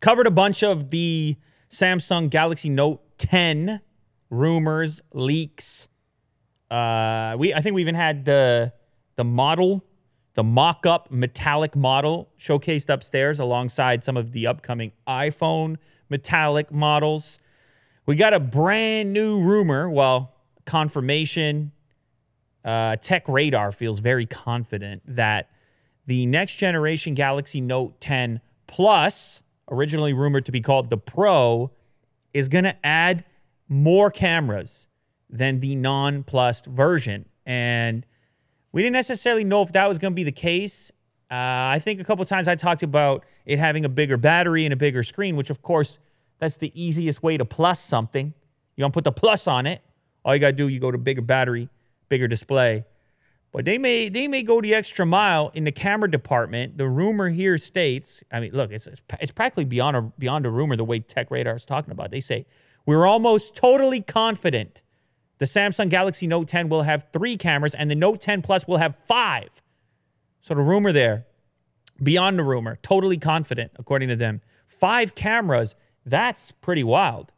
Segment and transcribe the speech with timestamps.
[0.00, 1.36] Covered a bunch of the
[1.70, 3.82] Samsung Galaxy Note 10
[4.30, 5.88] rumors, leaks.
[6.70, 8.72] Uh, we I think we even had the
[9.16, 9.84] the model,
[10.34, 15.76] the mock-up metallic model showcased upstairs alongside some of the upcoming iPhone
[16.08, 17.38] metallic models.
[18.06, 21.72] We got a brand new rumor, well, confirmation.
[22.64, 25.50] Uh, Tech Radar feels very confident that
[26.06, 31.70] the next generation Galaxy Note 10 Plus, originally rumored to be called the Pro,
[32.32, 33.24] is going to add
[33.68, 34.86] more cameras
[35.28, 37.26] than the non plus version.
[37.46, 38.04] And
[38.72, 40.90] we didn't necessarily know if that was going to be the case.
[41.30, 44.72] Uh, I think a couple times I talked about it having a bigger battery and
[44.72, 45.98] a bigger screen, which of course
[46.38, 48.34] that's the easiest way to plus something.
[48.76, 49.82] You don't put the plus on it.
[50.24, 51.68] All you gotta do, you go to bigger battery,
[52.08, 52.84] bigger display.
[53.52, 56.78] But they may they may go the extra mile in the camera department.
[56.78, 60.76] The rumor here states, I mean, look, it's it's, practically beyond a beyond a rumor
[60.76, 62.10] the way Tech Radar is talking about.
[62.10, 62.46] They say
[62.86, 64.82] we're almost totally confident
[65.40, 68.76] the Samsung Galaxy Note 10 will have three cameras and the Note 10 Plus will
[68.76, 69.48] have five.
[70.42, 71.26] So the rumor there,
[72.02, 74.42] beyond the rumor, totally confident, according to them.
[74.66, 77.32] Five cameras, that's pretty wild.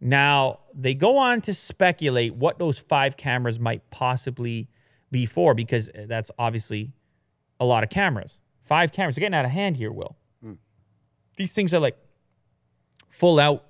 [0.00, 4.68] Now, they go on to speculate what those five cameras might possibly
[5.10, 6.92] be for, because that's obviously
[7.60, 8.38] a lot of cameras.
[8.64, 9.16] Five cameras.
[9.16, 10.16] They're getting out of hand here, Will.
[10.44, 10.58] Mm.
[11.36, 11.96] These things are like
[13.08, 13.64] full out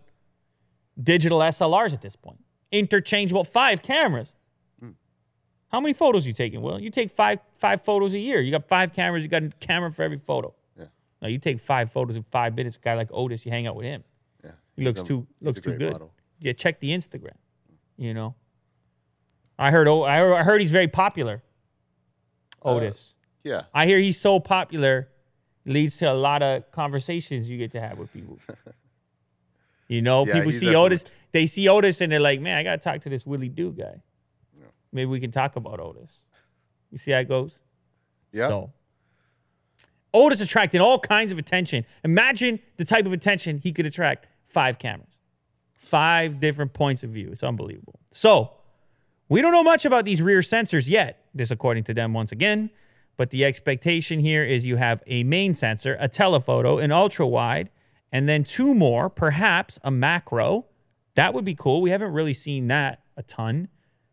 [1.00, 2.42] digital SLRs at this point.
[2.72, 4.32] Interchangeable five cameras.
[4.82, 4.94] Mm.
[5.68, 6.80] How many photos you taking, Will?
[6.80, 8.40] You take five five photos a year.
[8.40, 10.54] You got five cameras, you got a camera for every photo.
[10.76, 10.86] Yeah.
[11.22, 12.76] Now you take five photos in five minutes.
[12.76, 14.02] A guy like Otis, you hang out with him.
[14.44, 14.50] Yeah.
[14.76, 15.92] He looks a, too looks too good.
[15.92, 16.12] Model.
[16.40, 17.36] Yeah, check the Instagram.
[17.96, 18.34] You know.
[19.58, 21.42] I heard I heard, I heard he's very popular.
[22.64, 23.14] Uh, Otis.
[23.14, 23.62] Uh, yeah.
[23.74, 25.08] I hear he's so popular
[25.64, 28.38] leads to a lot of conversations you get to have with people.
[29.88, 32.82] You know, yeah, people see Otis, they see Otis and they're like, man, I got
[32.82, 34.02] to talk to this Willie Do guy.
[34.54, 34.66] Yeah.
[34.92, 36.18] Maybe we can talk about Otis.
[36.90, 37.58] You see how it goes?
[38.30, 38.48] Yeah.
[38.48, 38.72] So,
[40.12, 41.86] Otis attracting all kinds of attention.
[42.04, 45.16] Imagine the type of attention he could attract five cameras,
[45.72, 47.30] five different points of view.
[47.32, 47.98] It's unbelievable.
[48.12, 48.52] So,
[49.28, 52.70] we don't know much about these rear sensors yet, this according to them once again.
[53.16, 57.70] But the expectation here is you have a main sensor, a telephoto, an ultra wide,
[58.12, 60.66] and then two more, perhaps a macro.
[61.14, 61.82] That would be cool.
[61.82, 63.68] We haven't really seen that a ton.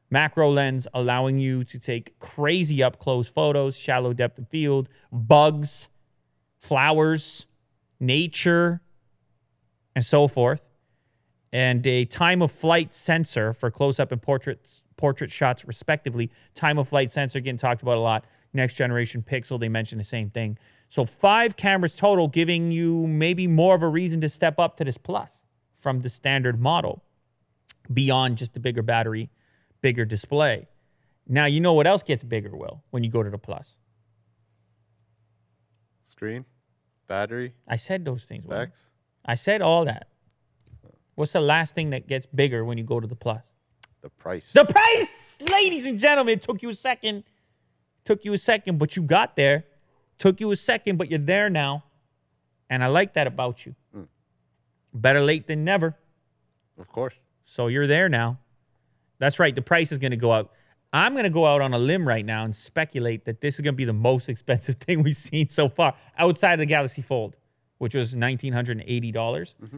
[0.10, 5.88] Macro lens allowing you to take crazy up close photos, shallow depth of field, bugs,
[6.60, 7.46] flowers,
[8.00, 8.82] nature,
[9.96, 10.62] and so forth.
[11.56, 16.30] And a time of flight sensor for close up and portraits, portrait shots, respectively.
[16.54, 18.26] Time of flight sensor getting talked about a lot.
[18.52, 20.58] Next generation Pixel, they mentioned the same thing.
[20.90, 24.84] So five cameras total, giving you maybe more of a reason to step up to
[24.84, 25.44] this plus
[25.80, 27.06] from the standard model
[27.94, 29.30] beyond just the bigger battery,
[29.80, 30.68] bigger display.
[31.26, 33.78] Now, you know what else gets bigger, Will, when you go to the plus?
[36.04, 36.44] Screen,
[37.08, 37.54] battery.
[37.66, 38.44] I said those things.
[38.44, 38.90] Specs.
[39.24, 39.32] Will.
[39.32, 40.10] I said all that.
[41.16, 43.42] What's the last thing that gets bigger when you go to the plus?
[44.02, 44.54] The price.
[44.54, 45.38] The price!
[45.52, 47.24] Ladies and gentlemen, it took you a second.
[48.04, 49.66] Took you a second, but you got there.
[50.20, 51.84] Took you a second, but you're there now.
[52.70, 53.76] And I like that about you.
[53.96, 54.08] Mm.
[54.94, 55.96] Better late than never.
[56.78, 57.16] Of course.
[57.46, 58.40] So you're there now.
[59.20, 59.56] That's right.
[59.56, 60.54] The price is going to go up.
[60.92, 63.62] I'm going to go out on a limb right now and speculate that this is
[63.62, 67.02] going to be the most expensive thing we've seen so far outside of the Galaxy
[67.02, 67.36] Fold,
[67.78, 69.12] which was 1,980.
[69.12, 69.78] dollars mm-hmm.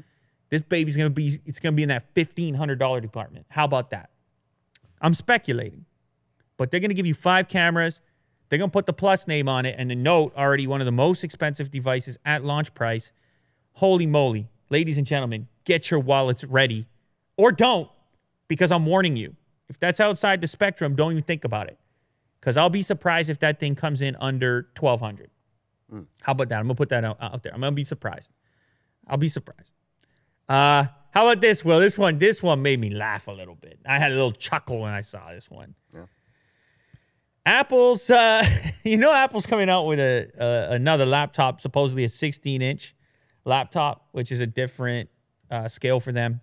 [0.49, 3.45] This baby's going to be, it's going to be in that $1,500 department.
[3.49, 4.09] How about that?
[5.01, 5.85] I'm speculating.
[6.57, 8.01] But they're going to give you five cameras.
[8.49, 10.85] They're going to put the Plus name on it and the Note, already one of
[10.85, 13.11] the most expensive devices at launch price.
[13.73, 14.49] Holy moly.
[14.69, 16.87] Ladies and gentlemen, get your wallets ready
[17.37, 17.89] or don't
[18.47, 19.35] because I'm warning you.
[19.69, 21.77] If that's outside the spectrum, don't even think about it
[22.39, 25.29] because I'll be surprised if that thing comes in under 1200
[25.93, 26.05] mm.
[26.21, 26.59] How about that?
[26.59, 27.53] I'm going to put that out, out there.
[27.53, 28.31] I'm going to be surprised.
[29.07, 29.73] I'll be surprised.
[30.47, 31.65] Uh, how about this?
[31.65, 33.79] Well, this one, this one made me laugh a little bit.
[33.85, 35.75] I had a little chuckle when I saw this one.
[35.93, 36.05] Yeah.
[37.45, 38.43] Apple's, uh,
[38.83, 42.95] you know, Apple's coming out with a uh, another laptop, supposedly a 16 inch
[43.45, 45.09] laptop, which is a different
[45.49, 46.41] uh, scale for them.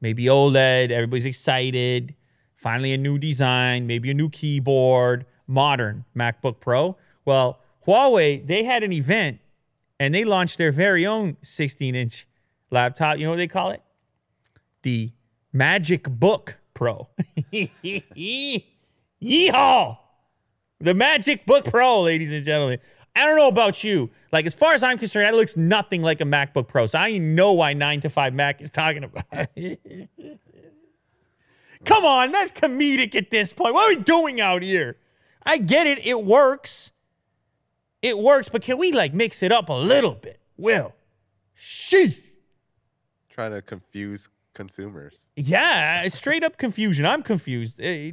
[0.00, 0.90] Maybe OLED.
[0.90, 2.14] Everybody's excited.
[2.56, 3.86] Finally, a new design.
[3.86, 5.26] Maybe a new keyboard.
[5.46, 6.96] Modern MacBook Pro.
[7.24, 9.40] Well, Huawei they had an event
[9.98, 12.26] and they launched their very own 16 inch
[12.70, 13.18] laptop.
[13.18, 13.82] You know what they call it?
[14.82, 15.12] The
[15.52, 17.08] Magic Book Pro.
[19.22, 19.98] Yeehaw!
[20.80, 22.78] The Magic Book Pro, ladies and gentlemen.
[23.14, 24.10] I don't know about you.
[24.32, 26.86] Like, as far as I'm concerned, that looks nothing like a MacBook Pro.
[26.86, 29.26] So I know why 9 to 5 Mac is talking about.
[31.84, 33.74] Come on, that's comedic at this point.
[33.74, 34.96] What are we doing out here?
[35.42, 36.06] I get it.
[36.06, 36.92] It works.
[38.02, 40.40] It works, but can we like mix it up a little bit?
[40.56, 40.94] Will.
[41.58, 42.18] Sheesh.
[43.40, 45.26] Trying to confuse consumers.
[45.34, 47.06] Yeah, straight up confusion.
[47.06, 47.80] I'm confused.
[47.80, 48.12] Uh,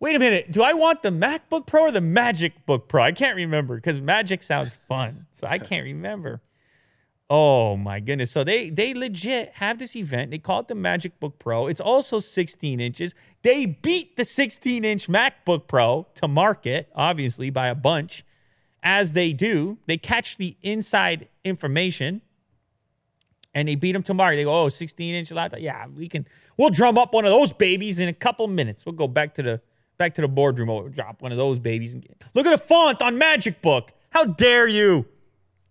[0.00, 0.52] Wait a minute.
[0.52, 3.02] Do I want the MacBook Pro or the Magic Book Pro?
[3.02, 5.24] I can't remember because Magic sounds fun.
[5.32, 6.42] So I can't remember.
[7.30, 8.30] Oh my goodness.
[8.30, 10.30] So they they legit have this event.
[10.30, 11.66] They call it the Magic Book Pro.
[11.66, 13.14] It's also 16 inches.
[13.40, 18.26] They beat the 16 inch MacBook Pro to market, obviously, by a bunch.
[18.82, 22.20] As they do, they catch the inside information
[23.54, 24.34] and they beat them tomorrow.
[24.34, 25.60] They go, oh, 16 inch laptop.
[25.60, 26.26] Yeah, we can
[26.56, 28.84] we'll drum up one of those babies in a couple minutes.
[28.86, 29.60] We'll go back to the
[29.98, 30.68] back to the boardroom.
[30.68, 33.92] We'll drop one of those babies and get, look at the font on Magic Book.
[34.10, 35.06] How dare you?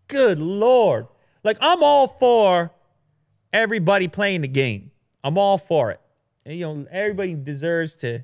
[0.08, 1.08] Good lord.
[1.44, 2.72] Like I'm all for
[3.54, 4.92] everybody playing the game.
[5.24, 6.00] I'm all for it.
[6.46, 8.24] And, you know, everybody deserves to.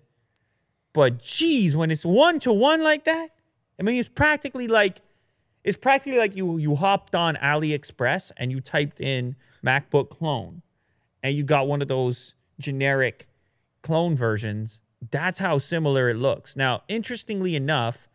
[0.94, 3.30] But geez, when it's one to one like that,
[3.80, 5.02] I mean, it's practically like
[5.68, 9.36] it's practically like you you hopped on AliExpress and you typed in
[9.66, 10.62] MacBook clone,
[11.22, 13.28] and you got one of those generic
[13.82, 14.80] clone versions.
[15.12, 16.56] That's how similar it looks.
[16.56, 18.08] Now, interestingly enough,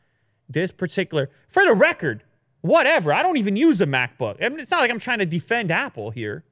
[0.48, 2.24] this particular, for the record,
[2.62, 3.12] whatever.
[3.12, 4.42] I don't even use a MacBook.
[4.42, 6.44] I mean, it's not like I'm trying to defend Apple here.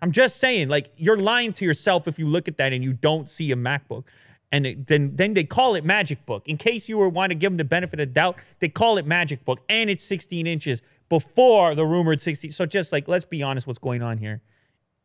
[0.00, 2.94] I'm just saying, like, you're lying to yourself if you look at that and you
[2.94, 4.04] don't see a MacBook.
[4.50, 6.42] And it, then, then they call it Magic Book.
[6.46, 9.06] In case you were want to give them the benefit of doubt, they call it
[9.06, 12.52] Magic Book, and it's 16 inches before the rumored 16.
[12.52, 14.40] So just like, let's be honest, what's going on here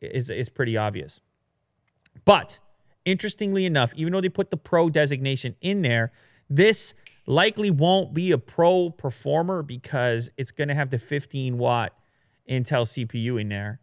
[0.02, 1.20] is is pretty obvious.
[2.26, 2.60] But
[3.06, 6.12] interestingly enough, even though they put the Pro designation in there,
[6.50, 6.94] this
[7.26, 11.94] likely won't be a pro performer because it's going to have the 15 watt
[12.50, 13.80] Intel CPU in there,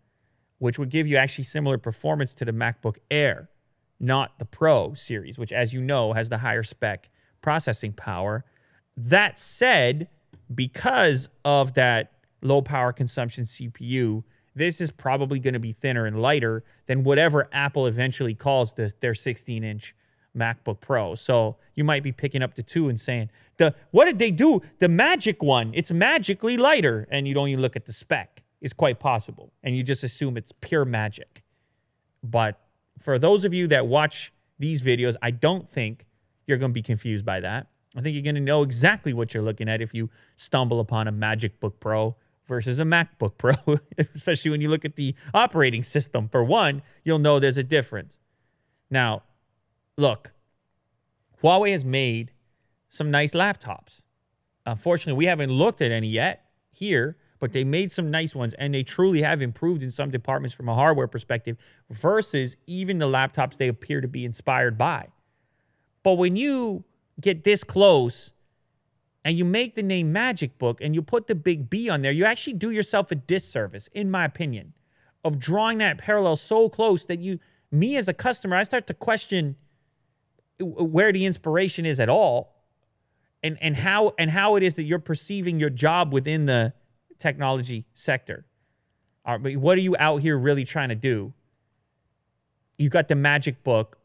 [0.58, 3.48] which would give you actually similar performance to the MacBook Air,
[4.00, 7.10] not the Pro series, which, as you know, has the higher spec
[7.42, 8.44] processing power.
[8.96, 10.08] That said,
[10.52, 12.12] because of that
[12.42, 14.24] low power consumption CPU,
[14.54, 18.92] this is probably going to be thinner and lighter than whatever Apple eventually calls the,
[19.00, 19.94] their 16 inch
[20.36, 21.14] MacBook Pro.
[21.14, 24.62] So you might be picking up the two and saying, the what did they do?
[24.78, 28.42] The magic one, it's magically lighter, and you don't even look at the spec.
[28.60, 29.52] It's quite possible.
[29.62, 31.42] And you just assume it's pure magic.
[32.22, 32.60] But
[33.00, 36.06] for those of you that watch these videos, I don't think
[36.46, 37.68] you're going to be confused by that.
[37.96, 41.08] I think you're going to know exactly what you're looking at if you stumble upon
[41.08, 42.16] a Magic Book Pro
[42.46, 43.54] versus a MacBook Pro,
[44.14, 46.28] especially when you look at the operating system.
[46.28, 48.18] For one, you'll know there's a difference.
[48.90, 49.22] Now,
[49.96, 50.32] look,
[51.42, 52.32] Huawei has made
[52.88, 54.02] some nice laptops.
[54.66, 58.72] Unfortunately, we haven't looked at any yet here, but they made some nice ones and
[58.72, 61.56] they truly have improved in some departments from a hardware perspective
[61.88, 65.08] versus even the laptops they appear to be inspired by.
[66.02, 66.84] But when you
[67.20, 68.30] get this close
[69.24, 72.12] and you make the name Magic Book and you put the big B on there,
[72.12, 74.74] you actually do yourself a disservice, in my opinion,
[75.24, 77.38] of drawing that parallel so close that you,
[77.72, 79.56] me as a customer, I start to question
[80.60, 82.54] where the inspiration is at all
[83.42, 86.74] and and how and how it is that you're perceiving your job within the
[87.20, 88.44] technology sector.
[89.24, 91.32] All right, but what are you out here really trying to do?
[92.78, 93.98] You got the magic book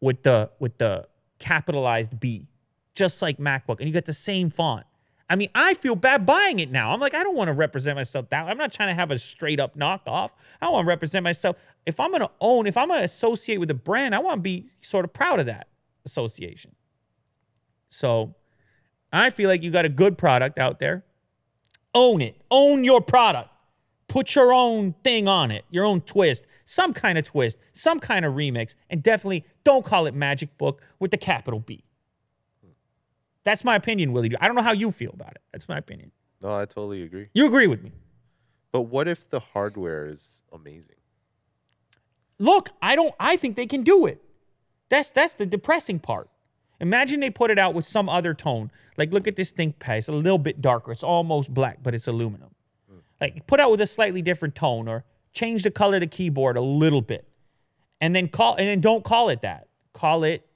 [0.00, 2.46] with the with the capitalized B,
[2.94, 4.86] just like MacBook, and you got the same font.
[5.28, 6.92] I mean, I feel bad buying it now.
[6.92, 8.46] I'm like, I don't want to represent myself that.
[8.46, 10.30] I'm not trying to have a straight up knockoff.
[10.62, 11.56] I want to represent myself.
[11.84, 14.38] If I'm going to own, if I'm going to associate with a brand, I want
[14.38, 15.66] to be sort of proud of that
[16.04, 16.76] association.
[17.88, 18.36] So
[19.12, 21.04] I feel like you got a good product out there.
[21.96, 22.36] Own it.
[22.50, 23.48] Own your product.
[24.06, 28.24] Put your own thing on it, your own twist, some kind of twist, some kind
[28.24, 31.82] of remix, and definitely don't call it Magic Book with the capital B.
[33.42, 34.30] That's my opinion, Willie.
[34.40, 35.40] I don't know how you feel about it.
[35.52, 36.12] That's my opinion.
[36.40, 37.28] No, I totally agree.
[37.32, 37.92] You agree with me?
[38.72, 40.96] But what if the hardware is amazing?
[42.38, 44.22] Look, I don't I think they can do it.
[44.90, 46.28] That's that's the depressing part.
[46.80, 48.70] Imagine they put it out with some other tone.
[48.96, 49.98] Like, look at this ThinkPad.
[49.98, 50.92] It's a little bit darker.
[50.92, 52.50] It's almost black, but it's aluminum.
[53.20, 56.56] Like, put out with a slightly different tone or change the color of the keyboard
[56.56, 57.26] a little bit.
[58.00, 59.68] And then call and then don't call it that.
[59.94, 60.46] Call it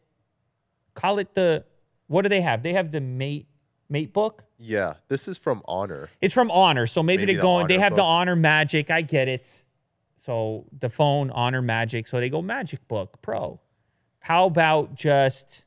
[0.94, 1.64] call it the
[2.06, 2.62] what do they have?
[2.62, 3.46] They have the mate
[3.88, 4.44] mate book.
[4.58, 6.10] Yeah, this is from Honor.
[6.20, 7.66] It's from Honor, so maybe, maybe they're going.
[7.66, 7.98] The they have book.
[7.98, 8.90] the Honor Magic.
[8.90, 9.64] I get it.
[10.16, 12.06] So the phone Honor Magic.
[12.06, 13.58] So they go Magic Book Pro.
[14.18, 15.62] How about just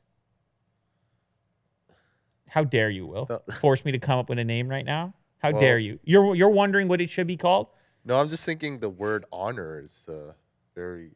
[2.54, 3.26] How dare you, Will?
[3.60, 5.12] Force me to come up with a name right now?
[5.38, 5.98] How Well- dare you?
[6.04, 7.66] You're you're wondering what it should be called?
[8.04, 10.34] No, I'm just thinking the word honor is uh,
[10.76, 11.10] very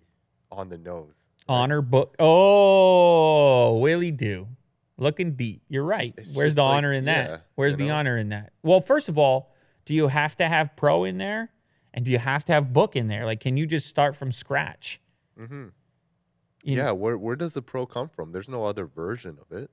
[0.51, 1.15] on the nose.
[1.49, 1.55] right?
[1.55, 2.17] Honor book.
[2.19, 4.49] Oh, Willie do.
[4.97, 5.63] Looking deep.
[5.69, 6.13] You're right.
[6.19, 7.47] It's Where's the like, honor in yeah, that?
[7.55, 7.95] Where's the know?
[7.95, 8.53] honor in that?
[8.65, 9.55] Well, first of all,
[9.85, 11.51] do you have to have pro in there?
[11.95, 13.25] And do you have to have book in there?
[13.27, 15.01] Like, can you just start from scratch?
[15.39, 15.67] Mm-hmm.
[16.65, 18.33] You know, Yeah, where where does the pro come from?
[18.33, 19.71] There's no other version of it.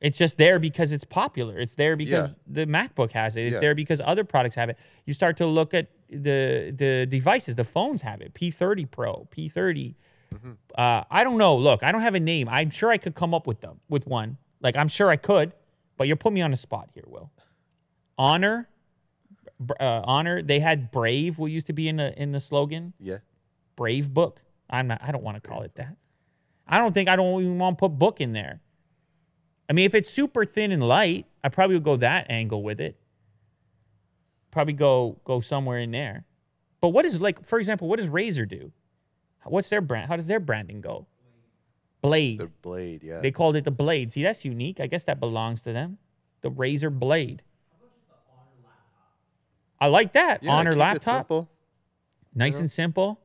[0.00, 1.58] It's just there because it's popular.
[1.58, 3.42] It's there because the MacBook has it.
[3.46, 3.60] It's Yeah.
[3.60, 4.78] there because other products have it.
[5.06, 7.54] You start to look at the the devices.
[7.54, 8.34] The phones have it.
[8.34, 9.94] P30 Pro, P30.
[10.34, 10.52] Mm-hmm.
[10.76, 11.56] Uh, I don't know.
[11.56, 12.48] Look, I don't have a name.
[12.48, 14.38] I'm sure I could come up with them with one.
[14.60, 15.52] Like I'm sure I could,
[15.96, 17.30] but you're putting me on the spot here, Will.
[18.18, 18.68] Honor,
[19.80, 20.42] uh, honor.
[20.42, 21.38] They had Brave.
[21.38, 22.92] What used to be in the in the slogan?
[23.00, 23.18] Yeah.
[23.76, 24.40] Brave Book.
[24.70, 25.00] I'm not.
[25.02, 25.96] I don't want to call it that.
[26.66, 28.60] I don't think I don't even want to put book in there.
[29.68, 32.80] I mean, if it's super thin and light, I probably would go that angle with
[32.80, 32.96] it.
[34.50, 36.24] Probably go go somewhere in there.
[36.80, 38.72] But what is like, for example, what does Razer do?
[39.44, 40.08] What's their brand?
[40.08, 41.06] How does their branding go?
[42.02, 42.38] Blade.
[42.38, 43.20] The blade, yeah.
[43.20, 44.12] They called it the Blade.
[44.12, 44.78] See, that's unique.
[44.80, 45.96] I guess that belongs to them.
[46.42, 47.42] The Razer Blade.
[49.80, 50.42] I like that.
[50.42, 51.30] yeah, Honor laptop.
[52.34, 52.60] Nice know?
[52.60, 53.20] and simple.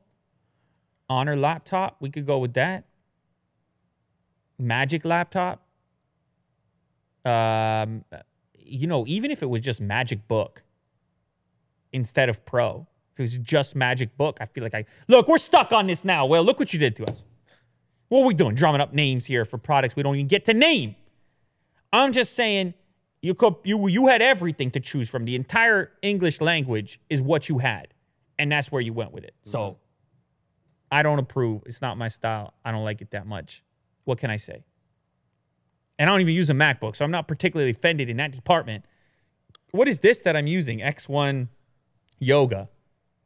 [1.08, 1.96] Honor laptop.
[2.00, 2.84] We could go with that.
[4.58, 5.62] Magic laptop.
[7.24, 8.04] Um,
[8.54, 10.62] you know, even if it was just Magic Book
[11.92, 15.28] instead of Pro, if it was just Magic Book, I feel like I look.
[15.28, 16.26] We're stuck on this now.
[16.26, 17.22] Well, look what you did to us.
[18.08, 18.54] What are we doing?
[18.54, 20.96] Drumming up names here for products we don't even get to name.
[21.92, 22.74] I'm just saying
[23.22, 25.24] you could you you had everything to choose from.
[25.24, 27.88] The entire English language is what you had,
[28.38, 29.34] and that's where you went with it.
[29.42, 29.78] So
[30.90, 31.62] I don't approve.
[31.66, 32.54] It's not my style.
[32.64, 33.62] I don't like it that much.
[34.04, 34.64] What can I say?
[36.00, 38.86] And I don't even use a MacBook, so I'm not particularly offended in that department.
[39.72, 40.78] What is this that I'm using?
[40.78, 41.48] X1
[42.18, 42.70] Yoga.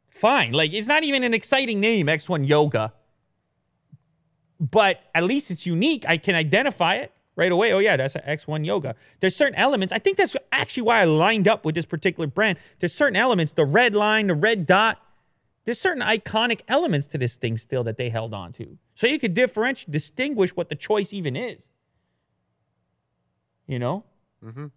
[0.09, 0.51] Fine.
[0.51, 2.91] Like it's not even an exciting name, X1 Yoga.
[4.59, 6.03] But at least it's unique.
[6.05, 7.71] I can identify it right away.
[7.71, 8.95] Oh yeah, that's an X1 Yoga.
[9.21, 9.93] There's certain elements.
[9.93, 12.57] I think that's actually why I lined up with this particular brand.
[12.79, 14.99] There's certain elements, the red line, the red dot.
[15.63, 18.77] There's certain iconic elements to this thing still that they held on to.
[18.95, 21.69] So you could differentiate, distinguish what the choice even is.
[23.67, 24.03] You know?
[24.43, 24.67] Mm-hmm.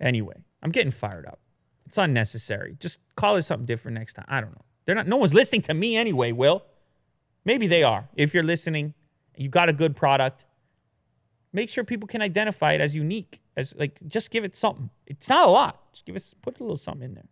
[0.00, 1.40] Anyway, I'm getting fired up.
[1.86, 2.76] It's unnecessary.
[2.78, 4.26] Just call it something different next time.
[4.28, 4.64] I don't know.
[4.84, 6.62] They're not no one's listening to me anyway, Will.
[7.44, 8.08] Maybe they are.
[8.14, 8.94] If you're listening,
[9.36, 10.44] you got a good product,
[11.52, 13.40] make sure people can identify it as unique.
[13.56, 14.90] As like just give it something.
[15.06, 15.92] It's not a lot.
[15.92, 17.28] Just give us put a little something in there.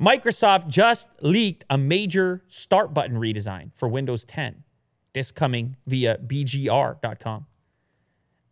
[0.00, 4.64] Microsoft just leaked a major start button redesign for Windows 10.
[5.12, 7.46] This coming via bgr.com.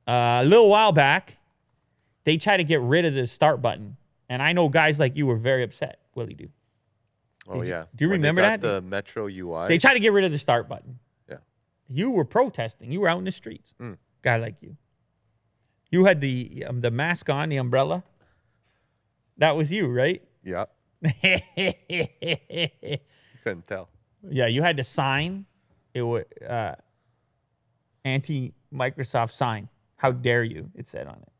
[0.09, 1.37] Uh, a little while back,
[2.25, 3.97] they tried to get rid of the start button.
[4.31, 6.49] And I know guys like you were very upset, Willie do.
[7.47, 7.85] Oh Did you- yeah.
[7.95, 8.61] do you When remember that?
[8.61, 9.69] The Metro UI.
[9.69, 10.99] They tried to get rid of the start button.
[11.29, 11.37] Yeah.
[11.89, 12.91] You were protesting.
[12.93, 13.73] You were out in the streets.
[13.81, 13.97] Mm.
[14.23, 14.77] Guy like you.
[15.91, 18.03] You had the um, the mask on, the umbrella.
[19.39, 20.23] That was you, right?
[20.43, 20.67] yeah.
[23.45, 23.89] Couldn't tell.
[24.29, 25.47] yeah, you had to sign.
[25.95, 26.75] It was uh,
[28.05, 29.69] anti Microsoft sign.
[29.99, 30.71] How dare you?
[30.75, 31.33] It said on it.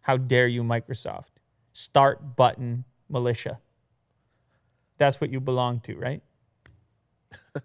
[0.00, 1.38] How dare you, Microsoft?
[1.72, 3.60] Start button militia.
[4.98, 6.22] That's what you belong to, right?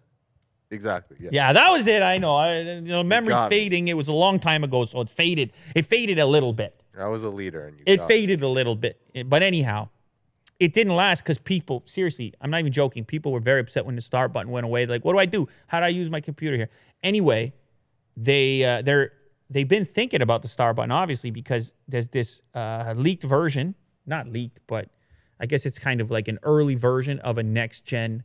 [0.70, 1.18] Exactly.
[1.20, 1.30] Yeah.
[1.32, 2.02] Yeah, that was it.
[2.02, 2.36] I know.
[2.36, 3.50] I, you know, memory's me.
[3.50, 3.88] fading.
[3.88, 5.54] It was a long time ago, so it faded.
[5.76, 6.84] It faded a little bit.
[7.00, 7.84] I was a leader, and you.
[7.86, 9.00] It faded a little bit.
[9.28, 9.88] But anyhow,
[10.60, 13.06] it didn't last because people, seriously, I'm not even joking.
[13.06, 14.86] People were very upset when the start button went away.
[14.86, 15.48] Like, what do I do?
[15.68, 16.70] How do I use my computer here?
[17.04, 17.54] Anyway,
[18.18, 19.14] they uh, they're
[19.50, 23.76] they've been thinking about the start button, obviously, because there's this uh, leaked version,
[24.06, 24.90] not leaked, but
[25.40, 28.24] I guess it's kind of like an early version of a next gen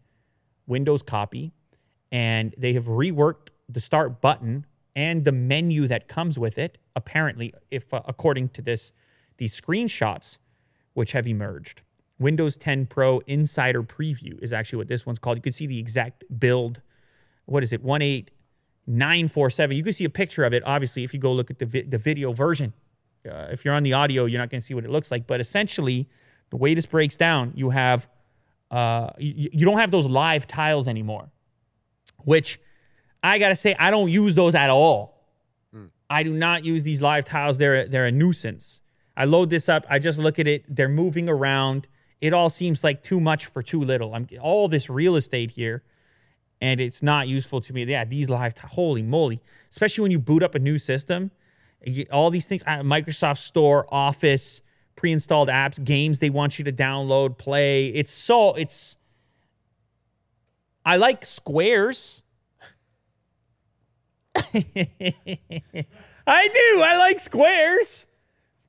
[0.66, 1.52] Windows copy,
[2.10, 6.78] and they have reworked the start button and the menu that comes with it.
[6.94, 8.92] Apparently, if uh, according to this,
[9.38, 10.38] these screenshots
[10.94, 11.82] which have emerged.
[12.18, 15.38] Windows 10 Pro Insider Preview is actually what this one's called.
[15.38, 16.80] You can see the exact build.
[17.46, 17.82] What is it?
[18.86, 19.76] 18947.
[19.76, 21.82] You can see a picture of it, obviously, if you go look at the, vi-
[21.82, 22.72] the video version.
[23.28, 25.26] Uh, if you're on the audio, you're not going to see what it looks like.
[25.26, 26.08] But essentially,
[26.50, 28.08] the way this breaks down, you have
[28.72, 31.30] uh, you, you don't have those live tiles anymore,
[32.24, 32.58] which
[33.22, 35.12] I gotta say I don't use those at all.
[36.08, 37.58] I do not use these live tiles.
[37.58, 38.80] They're they're a nuisance.
[39.16, 39.84] I load this up.
[39.88, 40.64] I just look at it.
[40.68, 41.86] They're moving around.
[42.20, 44.14] It all seems like too much for too little.
[44.14, 45.82] I'm all this real estate here,
[46.62, 47.84] and it's not useful to me.
[47.84, 49.40] Yeah, these live holy moly!
[49.70, 51.32] Especially when you boot up a new system,
[52.12, 54.62] All these things, uh, Microsoft Store, Office,
[54.94, 57.88] pre-installed apps, games they want you to download, play.
[57.88, 58.96] It's so it's.
[60.84, 62.22] I like squares.
[64.36, 65.62] I
[66.48, 66.82] do.
[66.82, 68.06] I like squares,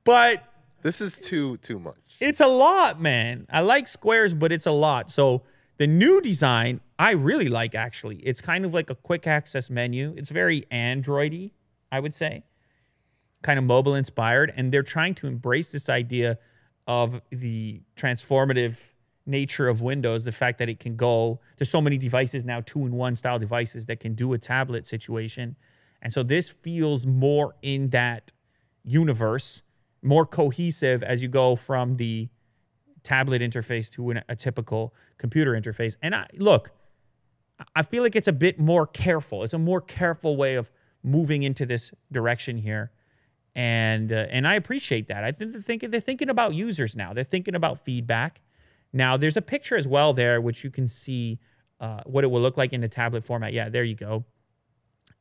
[0.04, 0.44] but
[0.82, 1.96] This is too too much.
[2.20, 3.46] it's a lot, man.
[3.52, 5.12] I like squares, but it's a lot.
[5.12, 5.44] So
[5.78, 8.16] the new design, I really like actually.
[8.20, 10.14] It's kind of like a quick access menu.
[10.16, 11.52] It's very Androidy,
[11.92, 12.46] I would say.
[13.42, 14.54] Kind of mobile inspired.
[14.56, 16.38] And they're trying to embrace this idea
[16.88, 18.78] of the transformative
[19.26, 22.86] nature of Windows, the fact that it can go, there's so many devices now, two
[22.86, 25.58] in one style devices that can do a tablet situation.
[26.02, 28.32] And so this feels more in that
[28.86, 29.62] universe,
[30.02, 32.30] more cohesive as you go from the
[33.04, 35.98] tablet interface to an, a typical computer interface.
[36.02, 36.72] And I look,
[37.76, 39.44] I feel like it's a bit more careful.
[39.44, 40.72] It's a more careful way of
[41.04, 42.92] moving into this direction here.
[43.56, 45.24] And uh, and I appreciate that.
[45.24, 47.14] I think they're thinking they're thinking about users now.
[47.14, 48.42] They're thinking about feedback.
[48.92, 51.40] Now there's a picture as well there, which you can see
[51.80, 53.54] uh, what it will look like in the tablet format.
[53.54, 54.26] Yeah, there you go.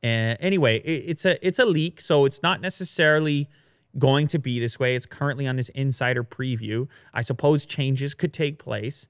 [0.01, 3.49] And anyway, it, it's a it's a leak, so it's not necessarily
[3.99, 4.95] going to be this way.
[4.95, 6.87] It's currently on this insider preview.
[7.13, 9.07] I suppose changes could take place.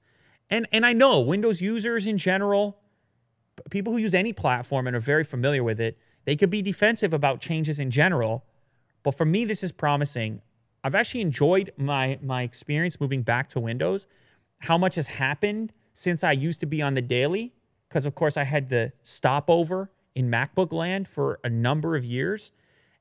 [0.50, 2.78] And and I know Windows users in general,
[3.70, 7.12] people who use any platform and are very familiar with it, they could be defensive
[7.12, 8.44] about changes in general.
[9.02, 10.40] But for me, this is promising.
[10.82, 14.06] I've actually enjoyed my my experience moving back to Windows.
[14.60, 17.54] How much has happened since I used to be on the daily?
[17.88, 22.50] Because of course I had the stopover in MacBook land for a number of years.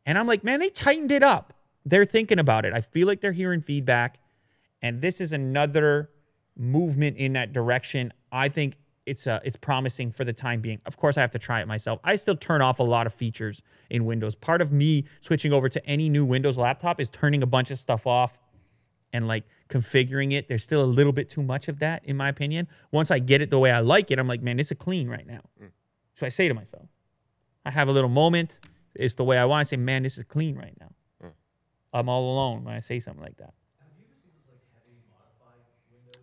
[0.06, 1.54] And I'm like, man, they tightened it up.
[1.86, 2.74] They're thinking about it.
[2.74, 4.20] I feel like they're hearing feedback.
[4.82, 6.10] And this is another
[6.58, 8.14] movement in that direction.
[8.32, 10.80] I think it's uh, it's promising for the time being.
[10.86, 12.00] Of course, I have to try it myself.
[12.04, 14.36] I still turn off a lot of features in Windows.
[14.36, 17.80] Part of me switching over to any new Windows laptop is turning a bunch of
[17.80, 18.40] stuff off
[19.12, 20.48] and like configuring it.
[20.48, 22.68] There's still a little bit too much of that, in my opinion.
[22.92, 25.08] Once I get it the way I like it, I'm like, man, this is clean
[25.10, 25.42] right now.
[26.16, 26.88] So I say to myself,
[27.66, 28.60] I have a little moment.
[28.96, 29.62] It's the way I want.
[29.62, 30.90] I say, man, this is clean right now.
[31.94, 33.54] I'm all alone when I say something like that.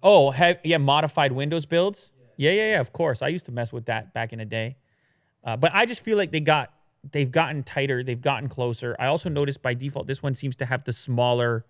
[0.03, 2.11] Oh, have, yeah, modified Windows builds.
[2.19, 2.71] Yeah, yeah, yeah.
[2.73, 2.81] Yeah.
[2.81, 4.77] Of course, I used to mess with that back in the day,
[5.45, 6.73] uh, but I just feel like they got
[7.13, 8.97] they've gotten tighter, they've gotten closer.
[8.99, 11.65] I also noticed by default this one seems to have the smaller,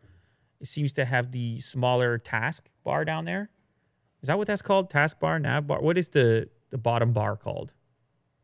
[0.60, 3.50] it seems to have the smaller task bar down there.
[4.22, 4.90] Is that what that's called?
[4.90, 5.80] Task bar, nav bar.
[5.80, 7.72] What is the the bottom bar called?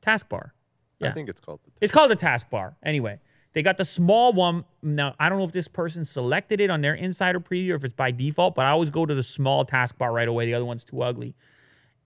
[0.03, 0.55] Task bar.
[0.99, 1.11] Yeah.
[1.11, 2.75] I think it's called the It's called the taskbar.
[2.83, 3.21] Anyway,
[3.53, 4.65] they got the small one.
[4.83, 7.85] Now, I don't know if this person selected it on their insider preview or if
[7.85, 10.47] it's by default, but I always go to the small task bar right away.
[10.47, 11.35] The other one's too ugly.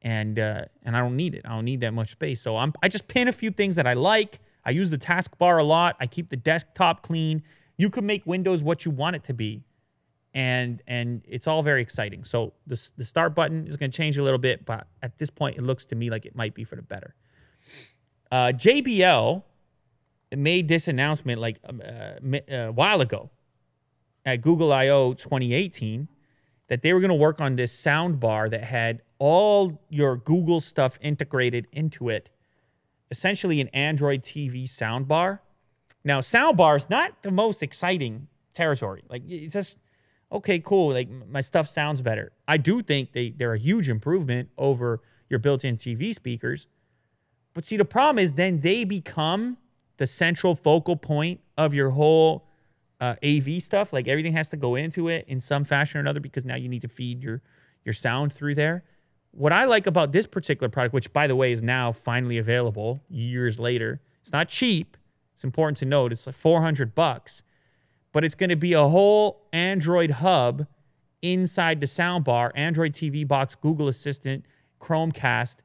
[0.02, 1.42] And uh, and I don't need it.
[1.44, 2.40] I don't need that much space.
[2.40, 4.40] So I'm I just pin a few things that I like.
[4.64, 5.96] I use the taskbar a lot.
[6.00, 7.42] I keep the desktop clean.
[7.76, 9.62] You can make Windows what you want it to be.
[10.32, 12.24] And and it's all very exciting.
[12.24, 15.28] So the the start button is going to change a little bit, but at this
[15.28, 17.14] point it looks to me like it might be for the better.
[18.30, 19.42] Uh, JBL
[20.36, 23.30] made this announcement like um, uh, a while ago
[24.24, 26.08] at Google I/O 2018
[26.70, 30.60] that they were going to work on this sound bar that had all your Google
[30.60, 32.30] stuff integrated into it,
[33.10, 35.42] essentially an Android TV sound bar.
[36.04, 39.02] Now, sound bar is not the most exciting territory.
[39.10, 39.78] Like it's just
[40.30, 40.92] okay, cool.
[40.92, 42.30] Like my stuff sounds better.
[42.46, 46.68] I do think they they're a huge improvement over your built-in TV speakers.
[47.52, 49.58] But see, the problem is then they become
[49.96, 52.46] the central focal point of your whole
[53.00, 53.92] uh, AV stuff.
[53.92, 56.68] Like everything has to go into it in some fashion or another because now you
[56.68, 57.42] need to feed your
[57.84, 58.84] your sound through there.
[59.32, 63.00] What I like about this particular product, which by the way is now finally available
[63.08, 64.96] years later, it's not cheap.
[65.34, 67.42] It's important to note it's like 400 bucks,
[68.12, 70.66] but it's going to be a whole Android hub
[71.22, 74.44] inside the soundbar, Android TV box, Google Assistant,
[74.80, 75.58] Chromecast,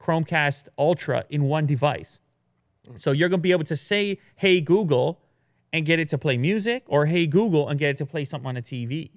[0.00, 2.18] Chromecast Ultra in one device.
[2.98, 5.20] So you're going to be able to say, "Hey Google,"
[5.74, 8.46] and get it to play music, or "Hey Google" and get it to play something
[8.46, 9.10] on a TV.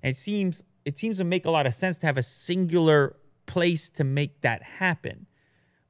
[0.00, 3.16] And it seems it seems to make a lot of sense to have a singular
[3.46, 5.26] place to make that happen.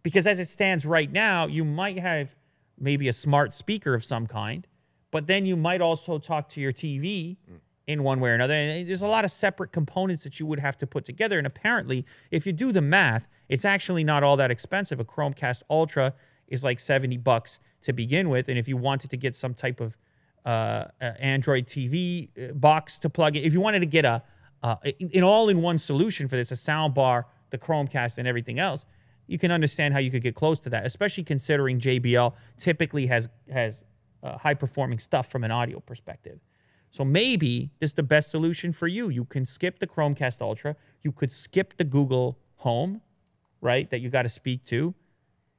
[0.03, 2.35] Because as it stands right now, you might have
[2.79, 4.67] maybe a smart speaker of some kind,
[5.11, 7.57] but then you might also talk to your TV hmm.
[7.87, 8.55] in one way or another.
[8.55, 11.37] And there's a lot of separate components that you would have to put together.
[11.37, 15.01] And apparently, if you do the math, it's actually not all that expensive.
[15.01, 16.15] A Chromecast Ultra
[16.49, 18.49] is like 70 bucks to begin with.
[18.49, 19.99] And if you wanted to get some type of
[20.45, 24.23] uh, uh, Android TV uh, box to plug in, if you wanted to get a
[24.63, 24.77] uh,
[25.13, 28.87] an all-in-one solution for this, a sound bar, the Chromecast, and everything else,
[29.27, 33.29] you can understand how you could get close to that, especially considering JBL typically has
[33.53, 33.85] has
[34.23, 36.41] uh, high performing stuff from an audio perspective.
[36.91, 39.09] So maybe this is the best solution for you.
[39.09, 40.77] You can skip the Chromecast Ultra.
[41.03, 43.03] You could skip the Google Home,
[43.61, 43.91] right?
[43.91, 44.95] That you got to speak to,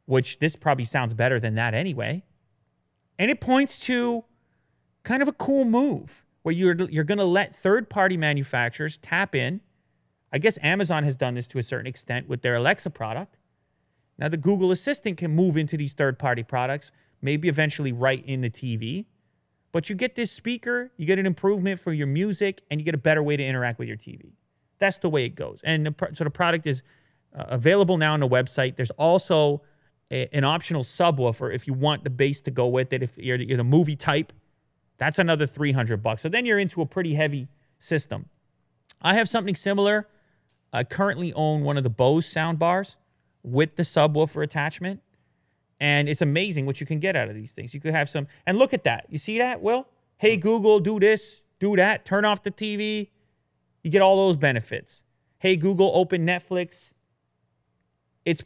[0.06, 2.24] which this probably sounds better than that anyway.
[3.20, 4.24] And it points to
[5.06, 9.62] kind of a cool move where you're you're going to let third-party manufacturers tap in.
[10.34, 13.38] I guess Amazon has done this to a certain extent with their Alexa product.
[14.18, 16.92] Now the Google Assistant can move into these third-party products,
[17.22, 19.06] maybe eventually right in the TV.
[19.72, 22.96] But you get this speaker, you get an improvement for your music, and you get
[22.96, 24.32] a better way to interact with your TV.
[24.80, 25.60] That's the way it goes.
[25.64, 26.82] And the, so the product is
[27.38, 28.78] uh, available now on the website.
[28.78, 29.62] There's also
[30.12, 33.04] a, an optional subwoofer if you want the bass to go with it.
[33.04, 34.32] If you're, you're the movie type,
[34.98, 36.22] that's another 300 bucks.
[36.22, 37.48] So then you're into a pretty heavy
[37.80, 38.30] system.
[39.02, 40.08] I have something similar.
[40.72, 42.98] I currently own one of the Bose sound bars
[43.44, 45.02] with the subwoofer attachment.
[45.80, 47.74] And it's amazing what you can get out of these things.
[47.74, 49.06] You could have some, and look at that.
[49.10, 49.88] You see that, Will?
[50.18, 50.42] Hey, hmm.
[50.42, 53.10] Google, do this, do that, turn off the TV.
[53.84, 55.04] You get all those benefits.
[55.38, 56.92] Hey, Google, open Netflix.
[58.24, 58.44] It's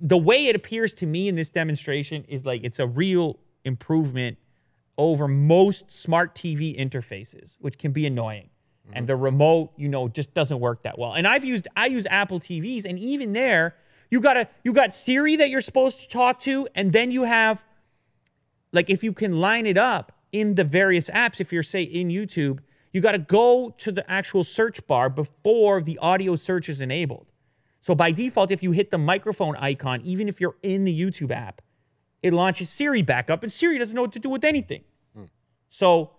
[0.00, 4.36] the way it appears to me in this demonstration is like it's a real improvement
[4.96, 8.50] over most smart TV interfaces, which can be annoying.
[8.86, 8.98] Mm-hmm.
[8.98, 11.12] And the remote, you know, just doesn't work that well.
[11.12, 13.76] And I've used I use Apple TVs, and even there,
[14.10, 17.24] you got a you got Siri that you're supposed to talk to, and then you
[17.24, 17.64] have
[18.72, 22.08] like if you can line it up in the various apps, if you're say in
[22.08, 22.58] YouTube,
[22.92, 27.30] you got to go to the actual search bar before the audio search is enabled.
[27.80, 31.30] So by default, if you hit the microphone icon, even if you're in the YouTube
[31.30, 31.60] app,
[32.24, 34.82] it launches Siri back up, and Siri doesn't know what to do with anything.
[35.14, 35.24] Hmm.
[35.68, 36.12] So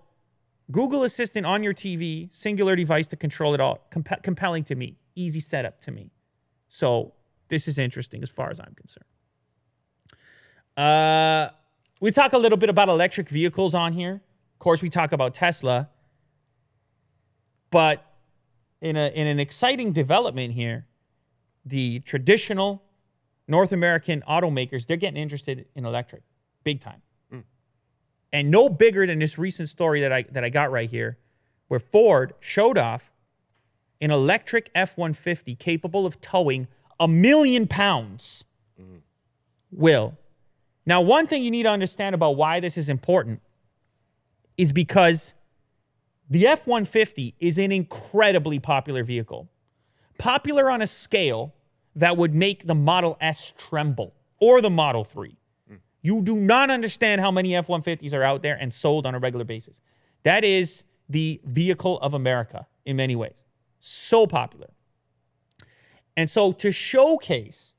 [0.71, 4.97] Google Assistant on your TV, singular device to control it all, comp- compelling to me,
[5.15, 6.11] easy setup to me.
[6.69, 7.13] So
[7.47, 9.05] this is interesting as far as I'm concerned.
[10.77, 11.49] Uh,
[11.99, 14.21] we talk a little bit about electric vehicles on here.
[14.53, 15.89] Of course, we talk about Tesla,
[17.71, 18.05] but
[18.79, 20.85] in a in an exciting development here,
[21.65, 22.83] the traditional
[23.47, 26.23] North American automakers they're getting interested in electric,
[26.63, 27.43] big time, mm.
[28.33, 31.17] and no bigger than this recent story that I that I got right here,
[31.67, 33.11] where Ford showed off
[34.01, 36.67] an electric F one fifty capable of towing
[36.99, 38.43] a million pounds.
[38.79, 39.01] Mm.
[39.71, 40.17] Will.
[40.85, 43.41] Now, one thing you need to understand about why this is important
[44.57, 45.33] is because
[46.29, 49.49] the F 150 is an incredibly popular vehicle.
[50.17, 51.53] Popular on a scale
[51.95, 55.37] that would make the Model S tremble or the Model 3.
[55.71, 55.77] Mm.
[56.01, 59.19] You do not understand how many F 150s are out there and sold on a
[59.19, 59.81] regular basis.
[60.23, 63.33] That is the vehicle of America in many ways.
[63.79, 64.67] So popular.
[66.17, 67.73] And so to showcase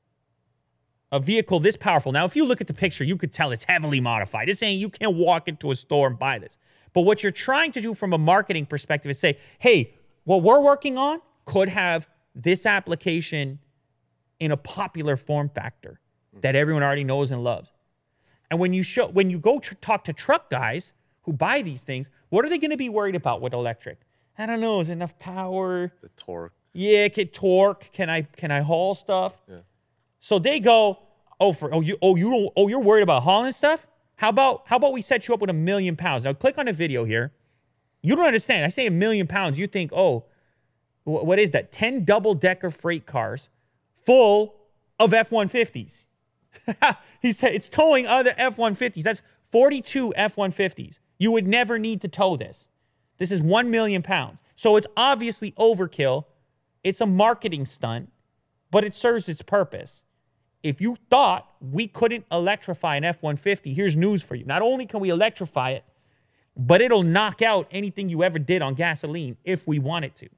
[1.11, 3.65] a vehicle this powerful, now if you look at the picture, you could tell it's
[3.65, 4.49] heavily modified.
[4.49, 6.57] This ain't, you can't walk into a store and buy this.
[6.93, 10.61] But what you're trying to do from a marketing perspective is say, hey, what we're
[10.61, 13.59] working on could have this application
[14.39, 16.01] in a popular form factor
[16.41, 17.73] that everyone already knows and loves.
[18.51, 21.83] And when you show when you go tr- talk to truck guys who buy these
[21.83, 24.01] things, what are they going to be worried about with electric?
[24.39, 25.93] I don't know, is enough power?
[26.03, 26.53] The torque.
[26.73, 27.91] Yeah, can torque.
[27.93, 29.43] Can I can I haul stuff?
[29.49, 29.61] Yeah.
[30.21, 30.99] So they go,
[31.41, 33.87] oh for oh you oh you don't oh you're worried about hauling stuff?
[34.17, 36.25] How about how about we set you up with a million pounds?
[36.25, 37.33] Now click on a video here.
[38.03, 38.65] You don't understand.
[38.65, 39.59] I say a million pounds.
[39.59, 40.27] You think, oh,
[41.05, 41.73] what is that?
[41.73, 43.49] 10 double decker freight cars
[44.07, 44.55] full
[44.99, 46.05] of F 150s.
[47.21, 49.03] he said it's towing other F 150s.
[49.03, 50.99] That's 42 F 150s.
[51.19, 52.69] You would never need to tow this.
[53.19, 54.41] This is 1 million pounds.
[54.55, 56.25] So it's obviously overkill.
[56.83, 58.11] It's a marketing stunt,
[58.71, 60.03] but it serves its purpose.
[60.63, 64.45] If you thought we couldn't electrify an F 150, here's news for you.
[64.45, 65.85] Not only can we electrify it,
[66.57, 70.29] but it'll knock out anything you ever did on gasoline if we wanted to.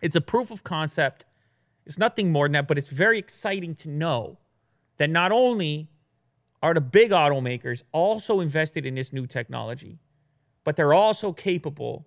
[0.00, 1.24] It's a proof of concept.
[1.88, 4.38] It's nothing more than that, but it's very exciting to know
[4.98, 5.88] that not only
[6.62, 9.98] are the big automakers also invested in this new technology,
[10.64, 12.06] but they're also capable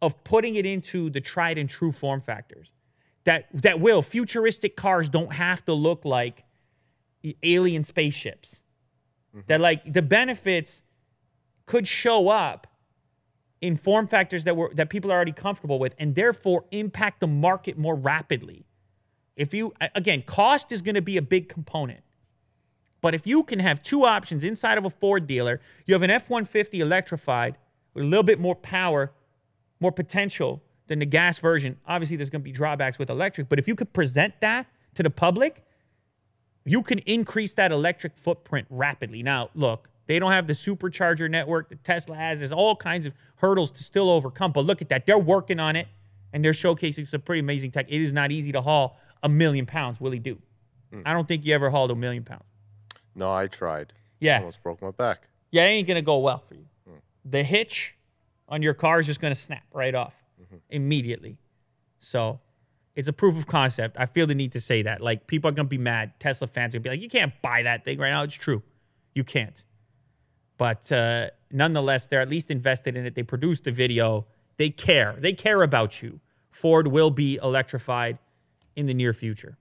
[0.00, 2.70] of putting it into the tried and true form factors
[3.24, 6.44] that that will futuristic cars don't have to look like
[7.42, 8.62] alien spaceships.
[9.34, 9.46] Mm-hmm.
[9.48, 10.82] That like the benefits
[11.66, 12.66] could show up
[13.64, 17.26] in form factors that were that people are already comfortable with and therefore impact the
[17.26, 18.66] market more rapidly.
[19.36, 22.00] If you again, cost is going to be a big component.
[23.00, 26.10] But if you can have two options inside of a Ford dealer, you have an
[26.10, 27.56] F-150 electrified
[27.94, 29.12] with a little bit more power,
[29.80, 31.78] more potential, than the gas version.
[31.86, 35.02] Obviously, there's going to be drawbacks with electric, but if you could present that to
[35.02, 35.64] the public,
[36.66, 39.22] you can increase that electric footprint rapidly.
[39.22, 42.40] Now, look, They don't have the supercharger network that Tesla has.
[42.40, 44.52] There's all kinds of hurdles to still overcome.
[44.52, 45.06] But look at that.
[45.06, 45.88] They're working on it
[46.32, 47.86] and they're showcasing some pretty amazing tech.
[47.88, 50.38] It is not easy to haul a million pounds, Willie do?
[50.92, 51.00] Hmm.
[51.06, 52.44] I don't think you ever hauled a million pounds.
[53.14, 53.92] No, I tried.
[54.20, 54.38] Yeah.
[54.38, 55.28] Almost broke my back.
[55.50, 56.66] Yeah, it ain't gonna go well for you.
[56.86, 56.96] Hmm.
[57.24, 57.94] The hitch
[58.48, 60.56] on your car is just gonna snap right off mm-hmm.
[60.68, 61.38] immediately.
[62.00, 62.40] So
[62.94, 63.96] it's a proof of concept.
[63.98, 65.00] I feel the need to say that.
[65.00, 66.12] Like people are gonna be mad.
[66.20, 68.22] Tesla fans are gonna be like, you can't buy that thing right now.
[68.22, 68.62] It's true.
[69.14, 69.62] You can't.
[70.56, 73.14] But uh, nonetheless, they're at least invested in it.
[73.14, 74.26] They produced the video.
[74.56, 75.16] They care.
[75.18, 76.20] They care about you.
[76.50, 78.18] Ford will be electrified
[78.76, 79.56] in the near future.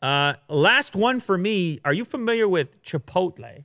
[0.00, 1.80] Uh, last one for me.
[1.84, 3.64] Are you familiar with Chipotle?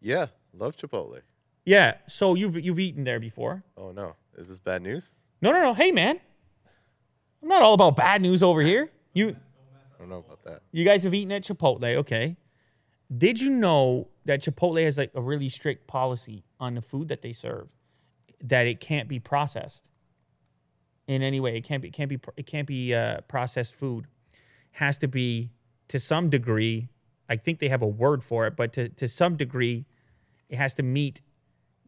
[0.00, 1.20] Yeah, love Chipotle.
[1.64, 1.94] Yeah.
[2.06, 3.64] So you've you've eaten there before.
[3.76, 5.12] Oh no, is this bad news?
[5.42, 5.74] No, no, no.
[5.74, 6.20] Hey, man.
[7.42, 8.90] I'm not all about bad news over here.
[9.14, 9.36] You
[9.94, 10.62] I don't know about that.
[10.72, 12.36] you guys have eaten at Chipotle, okay?
[13.14, 17.22] Did you know that Chipotle has like a really strict policy on the food that
[17.22, 17.68] they serve,
[18.42, 19.84] that it can't be processed
[21.06, 21.56] in any way.
[21.56, 24.06] It can't be it can't be it can't be uh, processed food.
[24.72, 25.50] Has to be
[25.88, 26.88] to some degree.
[27.28, 29.86] I think they have a word for it, but to to some degree,
[30.48, 31.22] it has to meet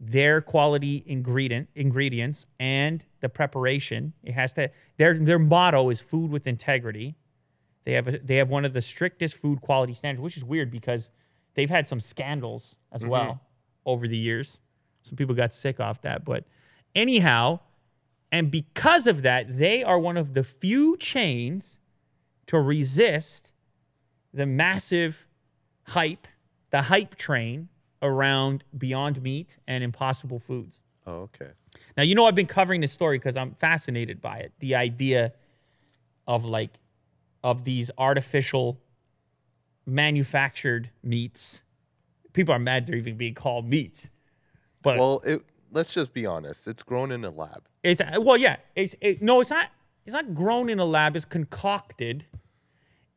[0.00, 4.12] their quality ingredient ingredients and the preparation.
[4.22, 7.16] It has to their their motto is food with integrity.
[7.88, 10.70] They have a, they have one of the strictest food quality standards, which is weird
[10.70, 11.09] because
[11.55, 13.12] they've had some scandals as mm-hmm.
[13.12, 13.40] well
[13.87, 14.61] over the years.
[15.01, 16.44] Some people got sick off that, but
[16.94, 17.61] anyhow,
[18.31, 21.79] and because of that, they are one of the few chains
[22.48, 23.53] to resist
[24.35, 25.27] the massive
[25.85, 26.29] hype,
[26.68, 27.70] the hype train
[28.03, 30.79] around Beyond Meat and Impossible Foods.
[31.07, 31.53] Oh, okay.
[31.96, 34.53] Now, you know, I've been covering this story because I'm fascinated by it.
[34.59, 35.33] The idea
[36.27, 36.72] of like,
[37.42, 38.81] of these artificial
[39.87, 41.62] manufactured meats.
[42.33, 44.11] People are mad they're even being called meats.
[44.83, 46.68] But Well, it, let's just be honest.
[46.68, 47.68] It's grown in a lab.
[47.83, 48.57] it's, uh, well, yeah.
[48.77, 49.68] It's, it, no, it's not,
[50.05, 51.16] it's not grown in a lab.
[51.16, 52.27] It's concocted.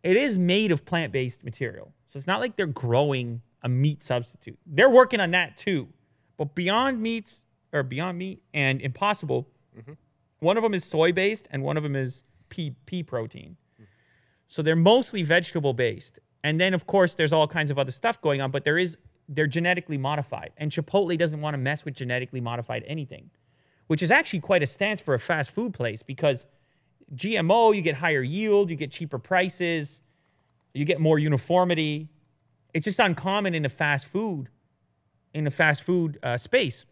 [0.04, 1.94] It is made of plant based material.
[2.08, 4.58] So it's not like they're growing a meat substitute.
[4.66, 5.90] They're working on that too.
[6.38, 9.94] But Beyond Meats or Beyond Meat and Impossible, mm-hmm.
[10.40, 13.58] one of them is soy based and one of them is pea, pea protein.
[14.52, 16.20] So they're mostly vegetable based.
[16.44, 18.98] And then of course there's all kinds of other stuff going on, but there is
[19.30, 20.52] they're genetically modified.
[20.58, 23.30] And Chipotle doesn't want to mess with genetically modified anything,
[23.88, 26.46] which is actually quite a stance for a fast food place because
[27.16, 30.02] GMO, you get higher yield, you get cheaper prices,
[30.74, 32.10] you get more uniformity.
[32.74, 34.50] It's just uncommon in the fast food,
[35.34, 36.84] in the fast food uh, space.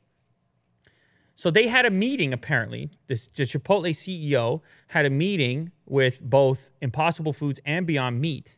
[1.39, 2.89] So they had a meeting apparently.
[3.07, 8.57] This the Chipotle CEO had a meeting with both Impossible Foods and Beyond Meat,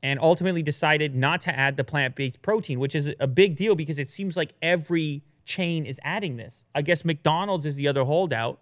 [0.00, 3.98] and ultimately decided not to add the plant-based protein, which is a big deal because
[3.98, 6.64] it seems like every chain is adding this.
[6.72, 8.60] I guess McDonald's is the other holdout,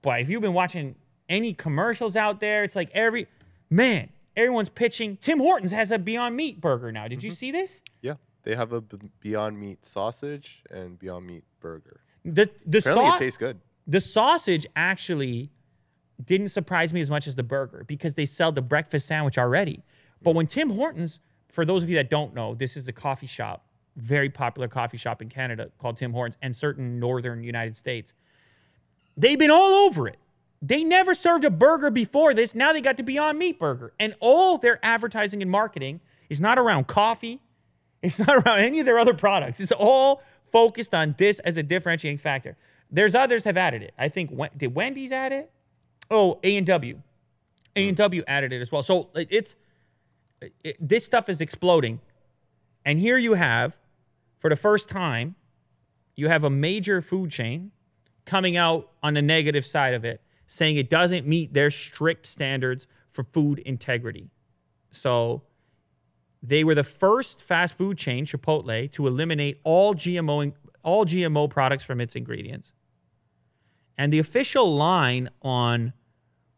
[0.00, 0.94] but if you've been watching
[1.28, 3.26] any commercials out there, it's like every
[3.68, 5.18] man, everyone's pitching.
[5.18, 7.06] Tim Hortons has a Beyond Meat burger now.
[7.06, 7.34] Did you mm-hmm.
[7.34, 7.82] see this?
[8.00, 8.80] Yeah, they have a
[9.20, 12.00] Beyond Meat sausage and Beyond Meat burger.
[12.24, 13.60] The the Apparently, it tastes good.
[13.86, 15.50] the sausage actually
[16.22, 19.82] didn't surprise me as much as the burger because they sell the breakfast sandwich already.
[20.22, 23.26] But when Tim Hortons, for those of you that don't know, this is a coffee
[23.26, 23.64] shop,
[23.96, 28.12] very popular coffee shop in Canada called Tim Hortons and certain northern United States.
[29.16, 30.18] They've been all over it.
[30.62, 32.54] They never served a burger before this.
[32.54, 33.94] Now they got the Beyond Meat burger.
[33.98, 37.40] And all their advertising and marketing is not around coffee.
[38.02, 39.60] It's not around any of their other products.
[39.60, 40.22] It's all
[40.52, 42.56] focused on this as a differentiating factor.
[42.90, 43.94] There's others have added it.
[43.98, 45.50] I think did Wendy's add it?
[46.10, 46.94] Oh, A and W.
[46.94, 47.00] Hmm.
[47.76, 48.82] A and W added it as well.
[48.82, 49.54] So it's
[50.64, 52.00] it, this stuff is exploding.
[52.84, 53.76] And here you have,
[54.38, 55.36] for the first time,
[56.16, 57.72] you have a major food chain
[58.24, 62.86] coming out on the negative side of it, saying it doesn't meet their strict standards
[63.10, 64.30] for food integrity.
[64.90, 65.42] So
[66.42, 71.84] they were the first fast food chain, Chipotle, to eliminate all GMO all GMO products
[71.84, 72.72] from its ingredients.
[73.98, 75.92] And the official line on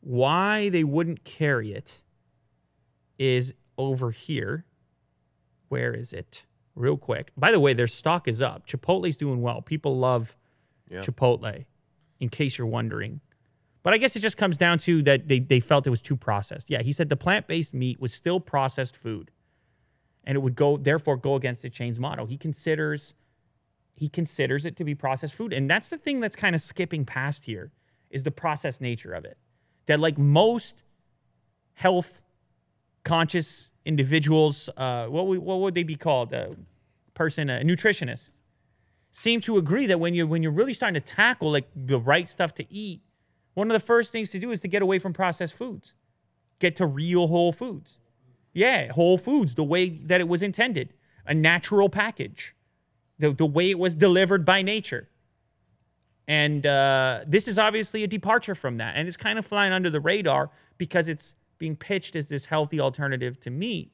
[0.00, 2.02] why they wouldn't carry it
[3.18, 4.64] is over here.
[5.68, 6.44] Where is it?
[6.76, 7.32] Real quick.
[7.36, 8.66] By the way, their stock is up.
[8.66, 9.60] Chipotle's doing well.
[9.60, 10.36] People love
[10.88, 11.00] Yeah.
[11.00, 11.64] Chipotle,
[12.20, 13.20] in case you're wondering.
[13.82, 16.16] But I guess it just comes down to that they, they felt it was too
[16.16, 16.70] processed.
[16.70, 19.30] Yeah, he said the plant based meat was still processed food.
[20.24, 22.26] And it would go, therefore, go against the chain's motto.
[22.26, 23.14] He considers
[23.94, 25.52] he considers it to be processed food.
[25.52, 27.70] And that's the thing that's kind of skipping past here
[28.10, 29.36] is the processed nature of it.
[29.86, 30.82] That like most
[31.74, 32.22] health
[33.04, 36.32] conscious individuals, uh, what would, what would they be called?
[36.32, 36.48] Uh,
[37.14, 38.40] person, a nutritionist,
[39.10, 42.28] seem to agree that when you when you're really starting to tackle like the right
[42.28, 43.02] stuff to eat,
[43.54, 45.92] one of the first things to do is to get away from processed foods,
[46.58, 47.98] get to real whole foods.
[48.52, 50.92] Yeah, whole foods, the way that it was intended,
[51.26, 52.54] a natural package,
[53.18, 55.08] the the way it was delivered by nature.
[56.28, 58.96] And uh, this is obviously a departure from that.
[58.96, 62.80] And it's kind of flying under the radar because it's being pitched as this healthy
[62.80, 63.92] alternative to meat.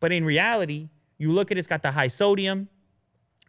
[0.00, 0.88] But in reality,
[1.18, 2.68] you look at it, it's got the high sodium.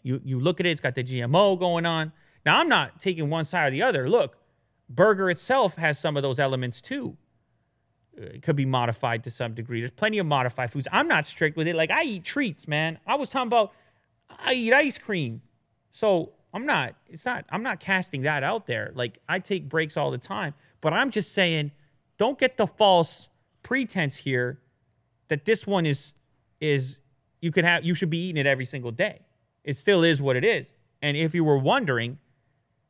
[0.04, 2.12] You, you look at it, it's got the GMO going on.
[2.46, 4.08] Now, I'm not taking one side or the other.
[4.10, 4.38] Look,
[4.90, 7.18] burger itself has some of those elements too.
[8.20, 9.80] Uh, It could be modified to some degree.
[9.80, 10.88] There's plenty of modified foods.
[10.92, 11.76] I'm not strict with it.
[11.76, 13.00] Like, I eat treats, man.
[13.06, 13.74] I was talking about,
[14.30, 15.42] I eat ice cream.
[15.92, 18.92] So I'm not, it's not, I'm not casting that out there.
[18.94, 21.72] Like I take breaks all the time, but I'm just saying,
[22.18, 23.30] don't get the false
[23.64, 24.60] pretense here
[25.28, 26.14] that this one is,
[26.60, 26.98] is
[27.42, 29.22] you could have, you should be eating it every single day.
[29.64, 30.72] It still is what it is.
[31.02, 32.18] And if you were wondering,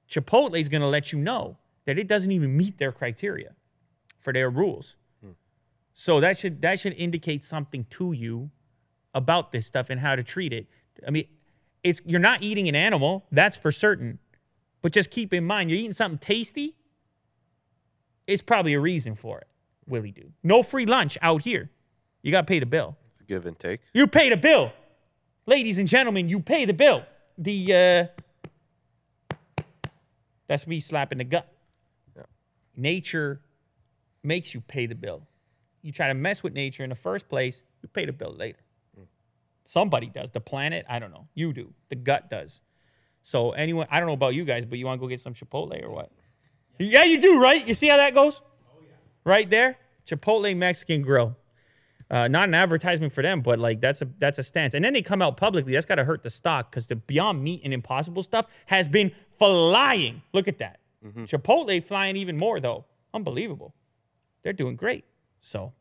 [0.09, 3.55] Chipotle is going to let you know that it doesn't even meet their criteria
[4.19, 4.95] for their rules.
[5.99, 8.51] So that should, that should indicate something to you
[9.15, 10.67] about this stuff and how to treat it.
[11.05, 11.25] I mean,
[11.83, 14.19] it's you're not eating an animal, that's for certain.
[14.83, 16.75] But just keep in mind, you're eating something tasty.
[18.27, 19.47] It's probably a reason for it,
[19.87, 20.31] Willie do.
[20.43, 21.71] No free lunch out here.
[22.21, 22.95] You got to pay the bill.
[23.09, 23.81] It's a give and take.
[23.91, 24.71] You pay the bill.
[25.47, 27.05] Ladies and gentlemen, you pay the bill.
[27.39, 28.11] The
[29.57, 29.63] uh
[30.45, 31.51] That's me slapping the gut.
[32.15, 32.23] Yeah.
[32.75, 33.41] Nature
[34.21, 35.23] makes you pay the bill.
[35.81, 38.59] You try to mess with nature in the first place, you pay the bill later.
[39.65, 40.31] Somebody does.
[40.31, 41.27] The planet, I don't know.
[41.33, 41.73] You do.
[41.89, 42.61] The gut does.
[43.21, 45.33] So anyone, I don't know about you guys, but you want to go get some
[45.33, 46.09] Chipotle or what?
[46.79, 47.67] Yeah, you do, right?
[47.67, 48.41] You see how that goes?
[49.25, 51.35] Right there, Chipotle Mexican Grill.
[52.09, 54.73] Uh, not an advertisement for them, but like that's a that's a stance.
[54.73, 55.73] And then they come out publicly.
[55.73, 59.11] That's got to hurt the stock because the Beyond Meat and Impossible stuff has been
[59.37, 60.21] flying.
[60.31, 60.79] Look at that.
[61.25, 62.85] Chipotle flying even more though.
[63.13, 63.75] Unbelievable.
[64.43, 65.03] They're doing great.
[65.41, 65.73] So,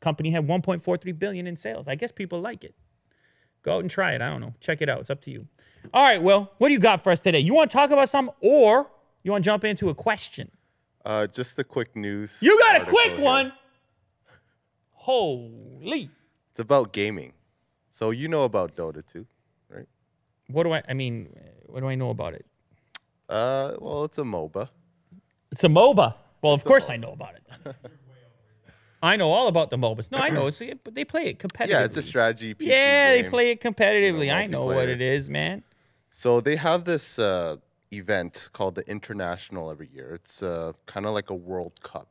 [0.00, 1.88] company had 1.43 billion in sales.
[1.88, 2.74] I guess people like it.
[3.62, 4.22] Go out and try it.
[4.22, 4.54] I don't know.
[4.60, 5.00] Check it out.
[5.00, 5.46] It's up to you.
[5.92, 6.22] All right.
[6.22, 7.40] Well, what do you got for us today?
[7.40, 8.90] You want to talk about something, or
[9.22, 10.50] you want to jump into a question?
[11.04, 12.38] Uh, just a quick news.
[12.40, 13.20] You got a quick here.
[13.20, 13.52] one.
[14.92, 16.10] Holy.
[16.50, 17.32] It's about gaming.
[17.90, 19.26] So you know about Dota 2,
[19.68, 19.86] right?
[20.48, 20.82] What do I?
[20.88, 21.34] I mean,
[21.66, 22.44] what do I know about it?
[23.28, 24.68] Uh, well, it's a MOBA.
[25.50, 26.14] It's a MOBA.
[26.42, 27.74] Well, of course I know about it.
[29.06, 30.10] I know all about the MOBAs.
[30.10, 30.46] No, I know.
[30.48, 31.68] It's, but they play it competitively.
[31.68, 34.34] Yeah, it's a strategy PC Yeah, they play it competitively.
[34.34, 35.62] I know what it is, man.
[36.10, 37.56] So they have this uh,
[37.92, 40.12] event called the International every year.
[40.14, 42.08] It's uh, kind of like a World Cup.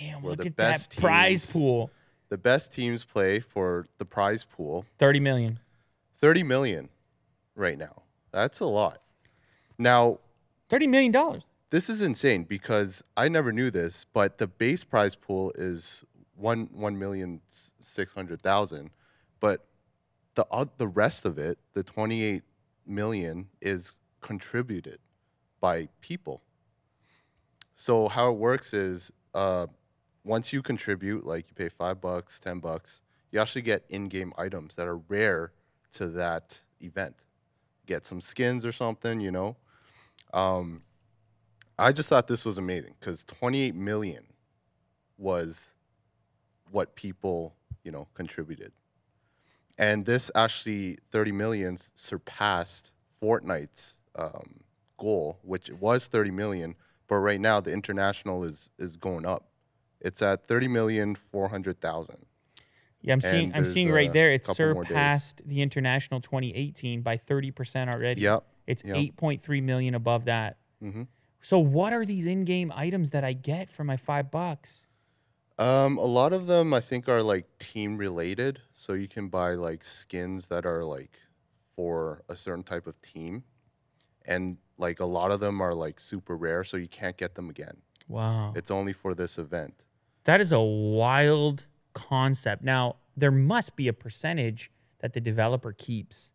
[0.00, 1.90] Damn, look the at that best prize pool.
[2.28, 4.86] The best teams play for the prize pool.
[4.98, 5.58] 30 million.
[6.18, 6.88] 30 million
[7.54, 8.02] right now.
[8.32, 9.00] That's a lot.
[9.78, 10.16] Now,
[10.70, 11.42] 30 million dollars.
[11.70, 16.04] this is insane because I never knew this, but the base prize pool is
[16.42, 18.90] one one million six hundred thousand,
[19.40, 19.66] but
[20.34, 22.42] the oth- the rest of it, the twenty eight
[22.86, 24.98] million, is contributed
[25.60, 26.42] by people.
[27.74, 29.66] So how it works is, uh,
[30.24, 33.00] once you contribute, like you pay five bucks, ten bucks,
[33.30, 35.52] you actually get in game items that are rare
[35.92, 37.14] to that event.
[37.86, 39.56] Get some skins or something, you know.
[40.32, 40.82] Um,
[41.78, 44.24] I just thought this was amazing because 28 million
[45.18, 45.74] was
[46.72, 47.54] what people,
[47.84, 48.72] you know, contributed.
[49.78, 54.60] And this actually 30 million surpassed Fortnite's um,
[54.98, 56.74] goal, which was 30 million,
[57.08, 59.48] but right now the international is is going up.
[60.00, 62.16] It's at 30 million 400,000.
[63.02, 63.52] Yeah, I'm seeing.
[63.54, 64.32] I'm seeing right there.
[64.32, 64.90] It couple more days.
[64.90, 68.20] surpassed the international 2018 by 30 percent already.
[68.22, 68.44] Yep.
[68.66, 68.96] It's yep.
[68.96, 70.58] 8.3 million above that.
[70.82, 71.08] Mhm.
[71.40, 74.86] So what are these in-game items that I get for my five bucks?
[75.58, 79.54] Um, a lot of them I think are like team related, so you can buy
[79.54, 81.18] like skins that are like
[81.76, 83.44] for a certain type of team,
[84.24, 87.48] and like a lot of them are like super rare, so you can't get them
[87.50, 87.76] again.
[88.08, 89.84] Wow, It's only for this event.
[90.24, 92.62] that is a wild concept.
[92.64, 96.30] Now there must be a percentage that the developer keeps.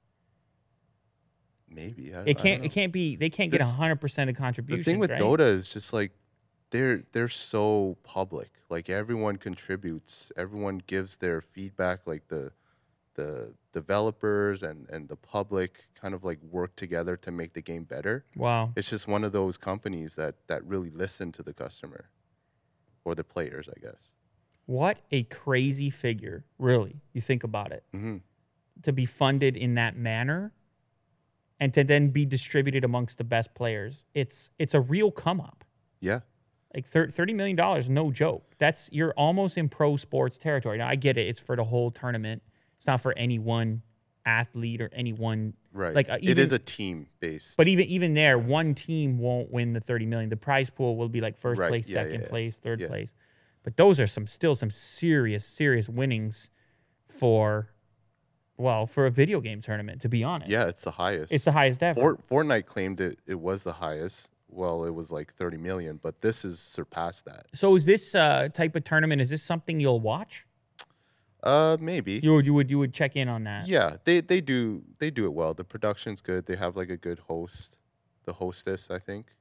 [1.70, 2.64] Maybe I, It can't.
[2.64, 3.16] It can't be.
[3.16, 4.80] They can't get This- 100 percent of contribution.
[4.80, 5.20] The thing with right?
[5.20, 6.12] Dota is just like
[6.72, 8.50] they're they're so public.
[8.70, 12.06] Like everyone contributes, everyone gives their feedback.
[12.06, 12.52] Like the
[13.16, 17.84] the developers and and the public kind of like work together to make the game
[17.84, 18.26] better.
[18.36, 18.74] Wow.
[18.76, 22.10] it's just one of those companies that that really listen to the customer
[23.04, 24.12] or the players, I guess.
[24.66, 27.02] What a crazy figure, really.
[27.14, 27.84] You think about it.
[27.92, 28.18] hmm
[28.84, 30.52] To be funded in that manner
[31.60, 34.06] and to then be distributed amongst the best players.
[34.14, 35.64] It's it's a real come up.
[36.02, 36.20] Yeah.
[36.74, 38.44] Like thir- thirty million dollars, no joke.
[38.58, 40.78] That's you're almost in pro sports territory.
[40.78, 42.42] Now I get it; it's for the whole tournament.
[42.78, 43.82] It's not for any one
[44.26, 45.54] athlete or any one.
[45.72, 45.96] Right.
[45.96, 47.56] Like uh, even, is a team based.
[47.56, 50.30] but even even there, one team won't win the thirty million.
[50.30, 52.28] The prize pool will be like first Right, place, yeah, second yeah, yeah.
[52.30, 52.88] place, third Yeah.
[52.88, 53.14] place.
[53.64, 56.50] But those are some still some serious serious winnings
[57.08, 57.70] for,
[58.58, 60.02] well, for a video game tournament.
[60.02, 61.32] To be honest, yeah, it's the highest.
[61.32, 62.00] it's the highest ever.
[62.00, 64.30] Fort, Fortnite claimed it, it was the highest.
[64.50, 67.48] Well, it was like 30 million, but this has surpassed that.
[67.54, 69.22] so is this uh, type of tournament?
[69.22, 70.46] Is this something you'll watch?
[71.44, 72.20] Uh, maybe.
[72.24, 73.68] You would you would you would check in on that?
[73.68, 75.54] Yeah, they they do they do it well.
[75.54, 76.46] The production's good.
[76.46, 77.78] They have like a good host,
[78.26, 79.36] the hostess, I think.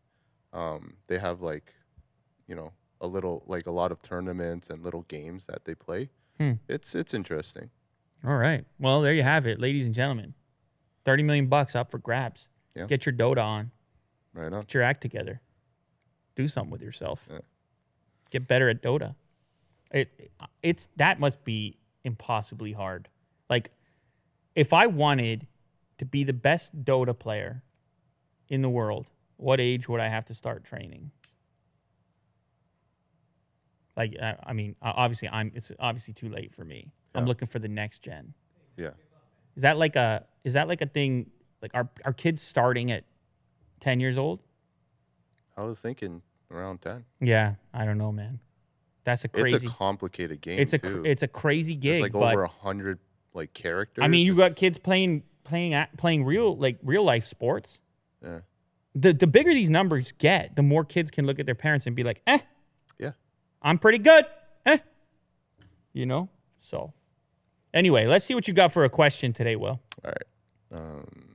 [0.53, 1.73] Um, they have like,
[2.47, 6.11] you know, a little like a lot of tournaments and little games that they play.
[6.39, 6.53] Hmm.
[6.69, 7.71] It's it's interesting.
[8.27, 8.65] All right.
[8.79, 10.35] Well, there you have it, ladies and gentlemen.
[11.05, 12.49] Thirty million bucks up for grabs.
[12.75, 12.87] Yeah.
[12.87, 13.71] Get your Dota on.
[14.37, 14.61] Right on.
[14.61, 15.41] Get your act together.
[16.35, 17.27] Do something with yourself.
[17.31, 17.39] Yeah.
[18.31, 19.15] Get better at Dota.
[19.91, 20.31] It
[20.63, 23.09] it's that must be impossibly hard.
[23.49, 23.71] Like
[24.55, 25.47] if I wanted
[25.99, 27.63] to be the best Dota player
[28.49, 29.07] in the world,
[29.39, 31.11] what age would I have to start training?
[33.97, 36.93] Like uh, I mean, obviously I'm it's obviously too late for me.
[37.15, 38.35] I'm looking for the next gen.
[38.77, 38.91] Yeah.
[39.55, 41.31] Is that like a is that like a thing
[41.63, 43.05] like are are kids starting at
[43.81, 44.41] 10 years old?
[45.57, 47.05] I was thinking around 10.
[47.21, 48.41] Yeah, I don't know, man.
[49.05, 51.05] That's a crazy It's a complicated game it's a too.
[51.07, 52.99] it's a crazy There's gig, like over a hundred
[53.35, 54.03] like characters.
[54.03, 57.81] I mean, you got kids playing playing at, playing real like real life sports.
[58.21, 58.41] Yeah.
[58.97, 61.95] The the bigger these numbers get, the more kids can look at their parents and
[61.95, 62.39] be like, "Eh,
[62.99, 63.13] Yeah.
[63.63, 64.27] I'm pretty good."
[64.65, 64.79] Eh.
[65.93, 66.29] You know?
[66.61, 66.93] So
[67.73, 69.81] Anyway, let's see what you got for a question today, Will.
[70.03, 70.23] All right.
[70.73, 71.26] Um,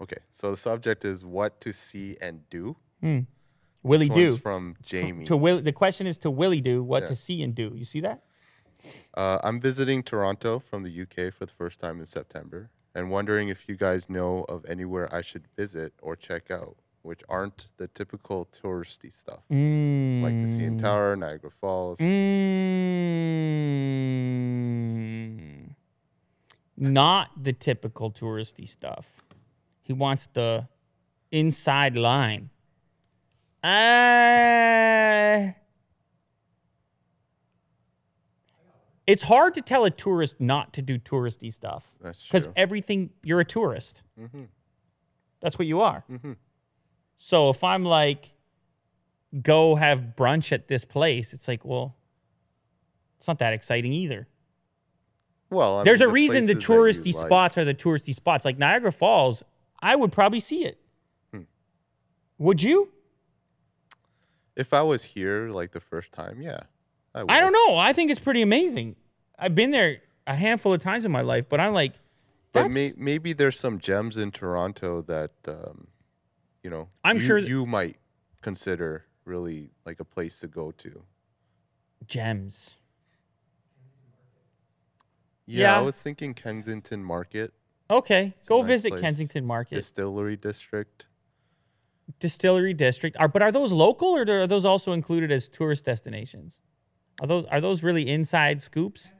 [0.00, 0.18] okay.
[0.30, 2.76] So the subject is what to see and do.
[3.82, 4.36] Willie This do.
[4.38, 5.24] from Jamie.
[5.26, 7.08] To Will the question is to Willie do what Yeah.
[7.08, 7.72] to see and do.
[7.74, 8.22] You see that?
[9.14, 13.48] Uh, I'm visiting Toronto from the UK for the first time in September and wondering
[13.48, 17.86] if you guys know of anywhere I should visit or check out, which aren't the
[17.88, 20.22] typical touristy stuff, Mm.
[20.22, 21.98] like the CN Tower, Niagara Falls.
[24.36, 25.74] Mm,
[26.76, 29.22] not the typical touristy stuff.
[29.86, 30.66] He wants the
[31.30, 32.50] inside line.
[33.62, 35.52] Uh,
[39.06, 42.40] it's hard to tell a tourist not to do touristy stuff That's true.
[42.40, 44.02] because everything you're a tourist.
[44.18, 44.44] hmm
[45.40, 46.02] That's what you are.
[46.08, 46.32] hmm
[47.18, 48.32] So if I'm like,
[49.40, 51.94] go have brunch at this place, it's like, well,
[53.18, 54.26] it's not that exciting either.
[55.48, 56.80] Well, I There's mean, a the reason the places that you
[57.12, 58.44] touristy like- spots are the touristy spots.
[58.44, 59.44] Like Niagara Falls,
[59.80, 60.80] I would probably see it.
[61.32, 61.42] Hmm.
[62.38, 62.90] Would you?
[64.56, 66.60] If I was here like the first time, yeah,
[67.14, 67.30] I, would.
[67.30, 67.76] I don't know.
[67.76, 68.96] I think it's pretty amazing.
[69.38, 71.92] I've been there a handful of times in my life, but I'm like,
[72.52, 75.88] But may, maybe there's some gems in Toronto that um,
[76.62, 76.88] you know.
[77.04, 77.96] I'm you, sure you might
[78.40, 81.02] consider really like a place to go to.
[82.06, 82.76] gems.
[85.46, 85.78] Yeah, Yeah.
[85.78, 87.52] I was thinking Kensington Market,
[87.88, 89.00] Okay, It's go nice visit place.
[89.00, 89.76] Kensington Market.
[89.76, 91.06] Distillery District.
[92.18, 93.16] Distillery District.
[93.18, 96.58] Are but are those local or are those also included as tourist destinations?
[97.20, 99.12] Are those are those really inside scoops?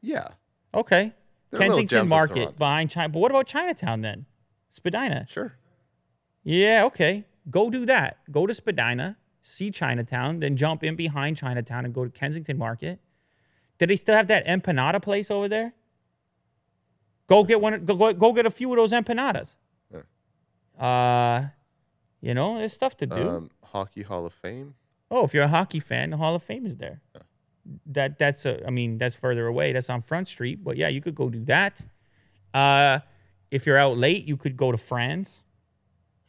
[0.00, 0.28] Yeah,
[0.74, 1.12] Okay.
[1.50, 3.08] They're Kensington Market behind China.
[3.08, 4.26] But what about Chinatown then?
[4.70, 5.26] Spadina.
[5.28, 5.56] sure.
[6.42, 7.24] Yeah, okay.
[7.48, 8.18] Go do that.
[8.30, 13.00] Go to Spadina, see Chinatown, then jump in behind Chinatown and go to Kensington Market.
[13.78, 15.74] Do they still have that empanada place over there?
[17.26, 17.84] Go get one.
[17.84, 19.48] Go go, go get a few of those empanadas.
[19.92, 20.82] Yeah.
[20.82, 21.48] Uh,
[22.20, 23.28] you know, there's stuff to do.
[23.28, 24.74] Um, Hockey Hall of Fame.
[25.10, 27.00] Oh, if you're a hockey fan, the Hall of Fame is there.
[27.86, 29.72] That that's a, I mean that's further away.
[29.72, 31.80] That's on Front Street, but yeah, you could go do that.
[32.52, 32.98] Uh,
[33.50, 35.42] if you're out late, you could go to Fran's.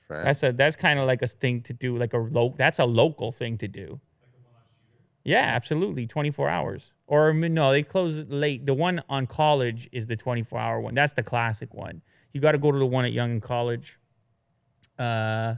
[0.07, 0.25] Fran's.
[0.25, 2.85] That's a that's kind of like a thing to do, like a lo- That's a
[2.85, 3.99] local thing to do.
[5.25, 6.93] Yeah, absolutely, 24 hours.
[7.07, 8.65] Or no, they close late.
[8.65, 10.93] The one on College is the 24 hour one.
[10.93, 12.01] That's the classic one.
[12.31, 13.97] You got to go to the one at Yonge and College.
[14.99, 15.55] Uh,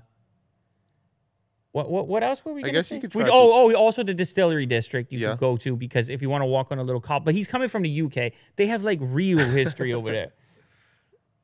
[1.73, 2.63] what what what else were we?
[2.63, 2.95] I guess say?
[2.95, 5.31] you could try to- oh oh, also the Distillery District you Yeah.
[5.31, 7.47] could go to because if you want to walk on a little cop, but he's
[7.47, 8.31] coming from the UK.
[8.55, 10.33] They have like real history over there.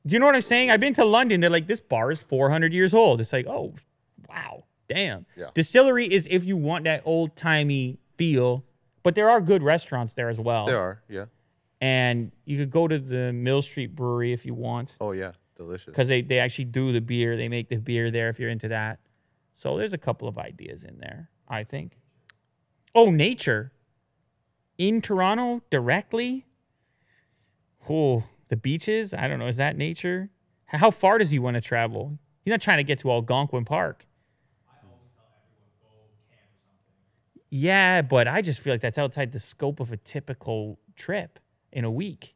[0.08, 0.72] Do you know what I'm saying?
[0.72, 1.40] I've been to London.
[1.42, 3.22] They're like, this bar is 400 years old.
[3.22, 3.74] It's like, oh,
[4.28, 5.26] wow, damn.
[5.38, 5.48] Yeah.
[5.54, 8.64] Distillery is if you want that old timey feel,
[9.04, 10.66] but there are good restaurants there as well.
[10.66, 11.26] There are, yeah.
[11.82, 15.88] And you could go to the Mill Street Brewery if you want Oh yeah, delicious.
[15.88, 17.36] because they, they actually do the beer.
[17.36, 19.00] They make the beer there if you're into that.
[19.56, 21.98] So there's a couple of ideas in there, I think.
[22.96, 23.74] Oh, nature
[24.78, 26.46] in Toronto directly.
[27.90, 29.14] Oh, the beaches.
[29.14, 29.48] I don't know.
[29.48, 30.30] Is that nature?
[30.66, 32.18] How far does he want to travel?
[32.46, 34.06] He's not trying to get to Algonquin Park.
[37.56, 41.38] Yeah, but I just feel like that's outside the scope of a typical trip
[41.72, 42.34] in a week.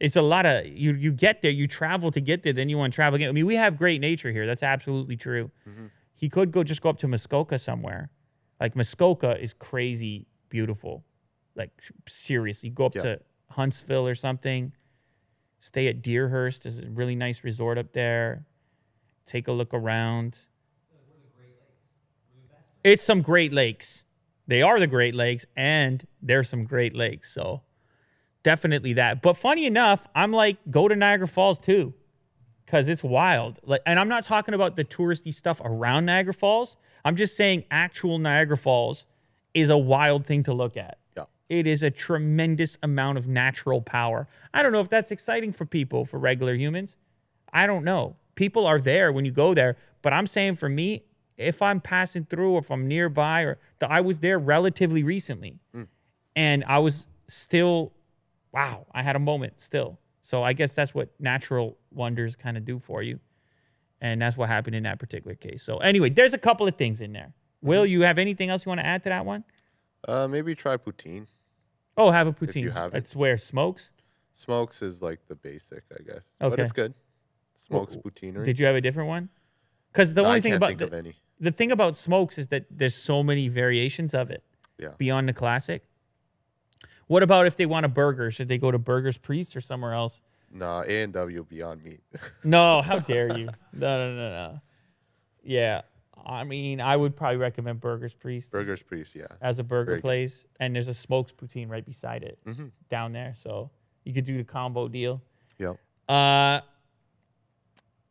[0.00, 0.94] It's a lot of you.
[0.94, 3.28] You get there, you travel to get there, then you want to travel again.
[3.28, 4.48] I mean, we have great nature here.
[4.48, 5.52] That's absolutely true.
[5.68, 5.86] Mm-hmm.
[6.12, 8.10] He could go just go up to Muskoka somewhere.
[8.60, 11.04] Like Muskoka is crazy beautiful.
[11.54, 11.70] Like
[12.08, 13.02] seriously, go up Yeah.
[13.02, 14.72] to Huntsville or something.
[15.60, 16.64] Stay at Deerhurst.
[16.64, 18.44] There's a really nice resort up there.
[19.24, 20.36] Take a look around.
[22.82, 24.02] It's some Great Lakes.
[24.48, 27.32] They are the Great Lakes, and there's some Great Lakes.
[27.32, 27.62] So
[28.42, 29.22] definitely that.
[29.22, 31.94] But funny enough, I'm like, go to Niagara Falls too,
[32.64, 33.60] because it's wild.
[33.62, 36.76] Like, and I'm not talking about the touristy stuff around Niagara Falls.
[37.04, 39.06] I'm just saying actual Niagara Falls
[39.52, 40.98] is a wild thing to look at.
[41.16, 41.24] Yeah.
[41.48, 44.28] It is a tremendous amount of natural power.
[44.54, 46.96] I don't know if that's exciting for people, for regular humans.
[47.52, 48.16] I don't know.
[48.34, 51.04] People are there when you go there, but I'm saying for me,
[51.38, 55.60] if I'm passing through or if I'm nearby or the, I was there relatively recently
[56.36, 57.92] and I was still,
[58.52, 59.98] wow, I had a moment still.
[60.20, 63.20] So I guess that's what natural wonders kind of do for you.
[64.00, 65.62] And that's what happened in that particular case.
[65.62, 67.32] So anyway, there's a couple of things in there.
[67.62, 69.44] Will you have anything else you want to add to that one?
[70.06, 71.26] Uh, maybe try poutine.
[71.96, 72.62] Oh, have a poutine.
[72.62, 72.98] you have it.
[72.98, 73.90] It's where smokes.
[74.34, 76.30] Smokes is like the basic, I guess.
[76.40, 76.50] Okay.
[76.50, 76.94] But it's good.
[77.56, 78.44] Smoke's Poutinerie.
[78.44, 79.28] Did you have a different one?
[79.92, 81.16] Because the No, only I thing can't about think the, of any.
[81.40, 84.42] The thing about smokes is that there's so many variations of it
[84.78, 84.92] Yeah.
[84.98, 85.84] beyond the classic.
[87.06, 88.30] What about if they want a burger?
[88.30, 90.20] Should they go to Burger's Priest or somewhere else?
[90.50, 92.00] Nah, A and W Beyond Meat.
[92.44, 93.46] No, how dare you?
[93.72, 94.60] No, no, no, no.
[95.42, 95.82] Yeah,
[96.26, 99.26] I mean, I would probably recommend Burger's Priest Burger's Priest, yeah.
[99.40, 100.02] as a burger Very good.
[100.02, 102.70] place, and there's a smokes poutine right beside it Mhm.
[102.90, 103.70] down there, so
[104.04, 105.22] you could do the combo deal.
[105.58, 105.76] Yep.
[106.08, 106.60] Uh,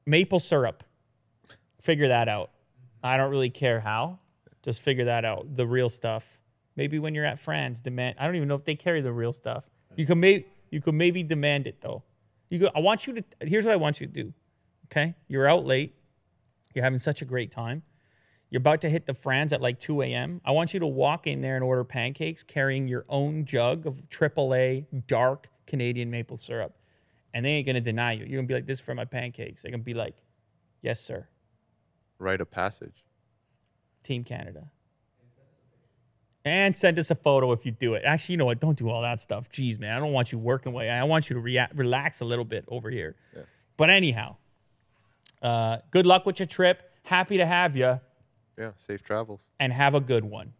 [0.05, 0.84] maple syrup.
[1.82, 2.51] Figure that out.
[3.04, 4.20] I don't really care how.
[4.64, 5.56] Just figure that out.
[5.56, 6.39] The real stuff.
[6.76, 8.16] Maybe when you're at Fran's, demand.
[8.20, 9.66] I don't even know if they carry the real stuff.
[9.95, 12.04] You can maybe you could maybe demand it though.
[12.50, 12.70] You go.
[12.76, 13.24] I want you to.
[13.41, 14.34] Here's what I want you to do.
[14.86, 15.95] Okay, you're out late.
[16.74, 17.84] You're having such a great time.
[18.50, 20.39] You're about to hit the Fran's at like 2 a.m.
[20.45, 24.02] I want you to walk in there and order pancakes carrying your own jug of
[24.10, 26.78] AAA dark Canadian maple syrup.
[27.34, 28.26] And they ain't to deny you.
[28.26, 29.62] You're to be like, this is for my pancakes.
[29.62, 30.16] They're to be like,
[30.82, 31.28] yes, sir.
[32.20, 33.03] Rite of passage.
[34.03, 34.70] Team Canada.
[36.45, 38.03] And send us a photo if you do it.
[38.05, 38.61] Actually, you know what?
[38.61, 39.49] Don't do all that stuff.
[39.51, 39.95] Jeez, man.
[39.95, 40.89] I don't want you working away.
[40.89, 43.15] I want you to rea- relax a little bit over here.
[43.36, 43.41] Yeah.
[43.76, 44.38] But anyhow,
[45.41, 46.82] uh, good luck with your trip.
[47.03, 47.99] Happy to have you
[48.57, 49.49] Yeah, safe travels.
[49.59, 50.53] and have a good one.